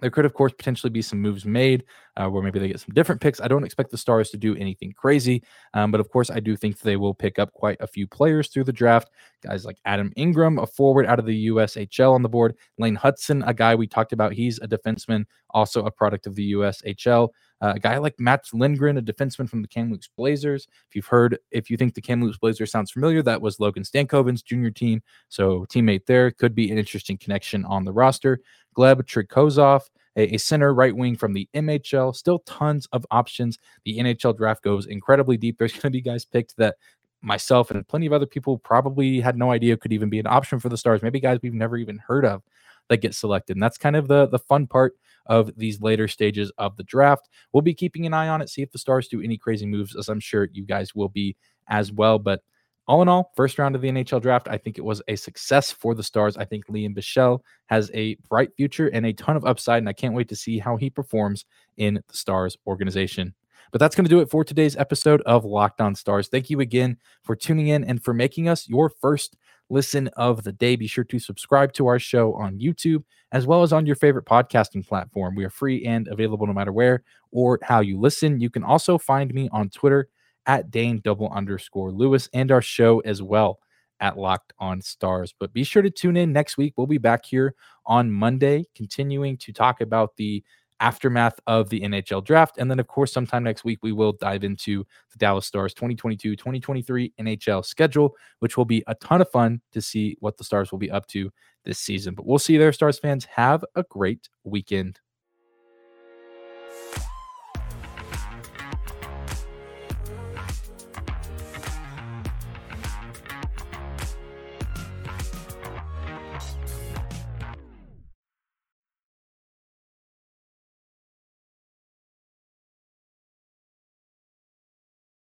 There 0.00 0.10
could, 0.10 0.24
of 0.24 0.34
course, 0.34 0.52
potentially 0.52 0.90
be 0.90 1.02
some 1.02 1.20
moves 1.20 1.44
made 1.44 1.84
uh, 2.16 2.28
where 2.28 2.42
maybe 2.42 2.58
they 2.58 2.68
get 2.68 2.80
some 2.80 2.94
different 2.94 3.20
picks. 3.20 3.40
I 3.40 3.48
don't 3.48 3.64
expect 3.64 3.90
the 3.90 3.98
Stars 3.98 4.30
to 4.30 4.36
do 4.36 4.56
anything 4.56 4.92
crazy, 4.92 5.42
um, 5.74 5.90
but 5.90 6.00
of 6.00 6.10
course, 6.10 6.30
I 6.30 6.40
do 6.40 6.56
think 6.56 6.78
they 6.80 6.96
will 6.96 7.14
pick 7.14 7.38
up 7.38 7.52
quite 7.52 7.78
a 7.80 7.86
few 7.86 8.06
players 8.06 8.48
through 8.48 8.64
the 8.64 8.72
draft. 8.72 9.10
Guys 9.42 9.64
like 9.64 9.78
Adam 9.84 10.12
Ingram, 10.16 10.58
a 10.58 10.66
forward 10.66 11.06
out 11.06 11.18
of 11.18 11.26
the 11.26 11.48
USHL 11.48 12.12
on 12.12 12.22
the 12.22 12.28
board. 12.28 12.56
Lane 12.78 12.94
Hudson, 12.94 13.42
a 13.44 13.54
guy 13.54 13.74
we 13.74 13.86
talked 13.86 14.12
about, 14.12 14.32
he's 14.32 14.58
a 14.58 14.68
defenseman, 14.68 15.24
also 15.50 15.84
a 15.84 15.90
product 15.90 16.26
of 16.26 16.34
the 16.34 16.52
USHL. 16.52 17.28
Uh, 17.62 17.74
a 17.76 17.78
guy 17.78 17.98
like 17.98 18.18
Mats 18.18 18.54
Lindgren, 18.54 18.96
a 18.96 19.02
defenseman 19.02 19.48
from 19.48 19.60
the 19.60 19.68
Kamloops 19.68 20.08
Blazers. 20.16 20.66
If 20.88 20.96
you've 20.96 21.06
heard, 21.06 21.38
if 21.50 21.70
you 21.70 21.76
think 21.76 21.94
the 21.94 22.00
Kamloops 22.00 22.38
Blazers 22.38 22.70
sounds 22.70 22.90
familiar, 22.90 23.22
that 23.22 23.42
was 23.42 23.60
Logan 23.60 23.82
Stankoven's 23.82 24.42
junior 24.42 24.70
team. 24.70 25.02
So 25.28 25.66
teammate 25.68 26.06
there 26.06 26.30
could 26.30 26.54
be 26.54 26.70
an 26.70 26.78
interesting 26.78 27.18
connection 27.18 27.66
on 27.66 27.84
the 27.84 27.92
roster. 27.92 28.40
Gleb 28.80 29.02
Trikozov, 29.02 29.82
a, 30.16 30.34
a 30.34 30.38
center 30.38 30.72
right 30.72 30.96
wing 30.96 31.14
from 31.14 31.34
the 31.34 31.46
MHL. 31.54 32.16
Still 32.16 32.38
tons 32.40 32.88
of 32.92 33.04
options. 33.10 33.58
The 33.84 33.98
NHL 33.98 34.36
draft 34.36 34.62
goes 34.62 34.86
incredibly 34.86 35.36
deep. 35.36 35.58
There's 35.58 35.72
going 35.72 35.82
to 35.82 35.90
be 35.90 36.00
guys 36.00 36.24
picked 36.24 36.56
that 36.56 36.76
myself 37.20 37.70
and 37.70 37.86
plenty 37.86 38.06
of 38.06 38.14
other 38.14 38.24
people 38.24 38.56
probably 38.56 39.20
had 39.20 39.36
no 39.36 39.50
idea 39.50 39.76
could 39.76 39.92
even 39.92 40.08
be 40.08 40.18
an 40.18 40.26
option 40.26 40.58
for 40.58 40.70
the 40.70 40.78
Stars. 40.78 41.02
Maybe 41.02 41.20
guys 41.20 41.38
we've 41.42 41.52
never 41.52 41.76
even 41.76 41.98
heard 41.98 42.24
of 42.24 42.42
that 42.88 43.02
get 43.02 43.14
selected. 43.14 43.56
And 43.56 43.62
that's 43.62 43.76
kind 43.76 43.96
of 43.96 44.08
the 44.08 44.26
the 44.26 44.38
fun 44.38 44.66
part 44.66 44.94
of 45.26 45.50
these 45.56 45.82
later 45.82 46.08
stages 46.08 46.50
of 46.56 46.78
the 46.78 46.82
draft. 46.84 47.28
We'll 47.52 47.60
be 47.60 47.74
keeping 47.74 48.06
an 48.06 48.14
eye 48.14 48.28
on 48.28 48.40
it, 48.40 48.48
see 48.48 48.62
if 48.62 48.72
the 48.72 48.78
Stars 48.78 49.08
do 49.08 49.20
any 49.20 49.36
crazy 49.36 49.66
moves, 49.66 49.94
as 49.94 50.08
I'm 50.08 50.20
sure 50.20 50.48
you 50.52 50.64
guys 50.64 50.94
will 50.94 51.10
be 51.10 51.36
as 51.68 51.92
well. 51.92 52.18
But 52.18 52.42
all 52.90 53.02
in 53.02 53.08
all, 53.08 53.30
first 53.36 53.56
round 53.56 53.76
of 53.76 53.82
the 53.82 53.88
NHL 53.88 54.20
draft, 54.20 54.48
I 54.48 54.58
think 54.58 54.76
it 54.76 54.84
was 54.84 55.00
a 55.06 55.14
success 55.14 55.70
for 55.70 55.94
the 55.94 56.02
Stars. 56.02 56.36
I 56.36 56.44
think 56.44 56.66
Liam 56.66 56.92
Bichsel 56.92 57.38
has 57.66 57.88
a 57.94 58.16
bright 58.28 58.50
future 58.56 58.88
and 58.88 59.06
a 59.06 59.12
ton 59.12 59.36
of 59.36 59.44
upside, 59.44 59.78
and 59.78 59.88
I 59.88 59.92
can't 59.92 60.12
wait 60.12 60.28
to 60.28 60.34
see 60.34 60.58
how 60.58 60.76
he 60.76 60.90
performs 60.90 61.44
in 61.76 62.02
the 62.08 62.16
Stars 62.16 62.56
organization. 62.66 63.32
But 63.70 63.78
that's 63.78 63.94
going 63.94 64.06
to 64.06 64.10
do 64.10 64.18
it 64.18 64.28
for 64.28 64.42
today's 64.42 64.74
episode 64.74 65.22
of 65.22 65.44
Locked 65.44 65.80
On 65.80 65.94
Stars. 65.94 66.26
Thank 66.26 66.50
you 66.50 66.58
again 66.58 66.96
for 67.22 67.36
tuning 67.36 67.68
in 67.68 67.84
and 67.84 68.02
for 68.02 68.12
making 68.12 68.48
us 68.48 68.68
your 68.68 68.88
first 68.88 69.36
listen 69.68 70.08
of 70.16 70.42
the 70.42 70.50
day. 70.50 70.74
Be 70.74 70.88
sure 70.88 71.04
to 71.04 71.20
subscribe 71.20 71.72
to 71.74 71.86
our 71.86 72.00
show 72.00 72.34
on 72.34 72.58
YouTube 72.58 73.04
as 73.30 73.46
well 73.46 73.62
as 73.62 73.72
on 73.72 73.86
your 73.86 73.94
favorite 73.94 74.24
podcasting 74.24 74.84
platform. 74.84 75.36
We 75.36 75.44
are 75.44 75.50
free 75.50 75.84
and 75.84 76.08
available 76.08 76.48
no 76.48 76.52
matter 76.52 76.72
where 76.72 77.04
or 77.30 77.60
how 77.62 77.78
you 77.78 78.00
listen. 78.00 78.40
You 78.40 78.50
can 78.50 78.64
also 78.64 78.98
find 78.98 79.32
me 79.32 79.48
on 79.52 79.70
Twitter 79.70 80.08
at 80.46 80.70
Dane 80.70 81.00
double 81.02 81.30
underscore 81.30 81.92
Lewis 81.92 82.28
and 82.32 82.50
our 82.50 82.62
show 82.62 83.00
as 83.00 83.22
well 83.22 83.58
at 84.00 84.18
Locked 84.18 84.52
On 84.58 84.80
Stars. 84.80 85.34
But 85.38 85.52
be 85.52 85.64
sure 85.64 85.82
to 85.82 85.90
tune 85.90 86.16
in 86.16 86.32
next 86.32 86.56
week. 86.56 86.74
We'll 86.76 86.86
be 86.86 86.98
back 86.98 87.24
here 87.24 87.54
on 87.86 88.10
Monday, 88.10 88.64
continuing 88.74 89.36
to 89.38 89.52
talk 89.52 89.80
about 89.80 90.16
the 90.16 90.42
aftermath 90.80 91.38
of 91.46 91.68
the 91.68 91.82
NHL 91.82 92.24
draft. 92.24 92.56
And 92.58 92.70
then, 92.70 92.80
of 92.80 92.86
course, 92.86 93.12
sometime 93.12 93.44
next 93.44 93.64
week, 93.64 93.78
we 93.82 93.92
will 93.92 94.12
dive 94.12 94.44
into 94.44 94.86
the 95.12 95.18
Dallas 95.18 95.46
Stars 95.46 95.74
2022 95.74 96.34
2023 96.34 97.12
NHL 97.20 97.64
schedule, 97.64 98.16
which 98.38 98.56
will 98.56 98.64
be 98.64 98.82
a 98.86 98.94
ton 98.96 99.20
of 99.20 99.30
fun 99.30 99.60
to 99.72 99.82
see 99.82 100.16
what 100.20 100.38
the 100.38 100.44
Stars 100.44 100.72
will 100.72 100.78
be 100.78 100.90
up 100.90 101.06
to 101.08 101.30
this 101.64 101.78
season. 101.78 102.14
But 102.14 102.26
we'll 102.26 102.38
see 102.38 102.54
you 102.54 102.58
there, 102.58 102.72
Stars 102.72 102.98
fans. 102.98 103.26
Have 103.26 103.64
a 103.74 103.84
great 103.84 104.28
weekend. 104.44 105.00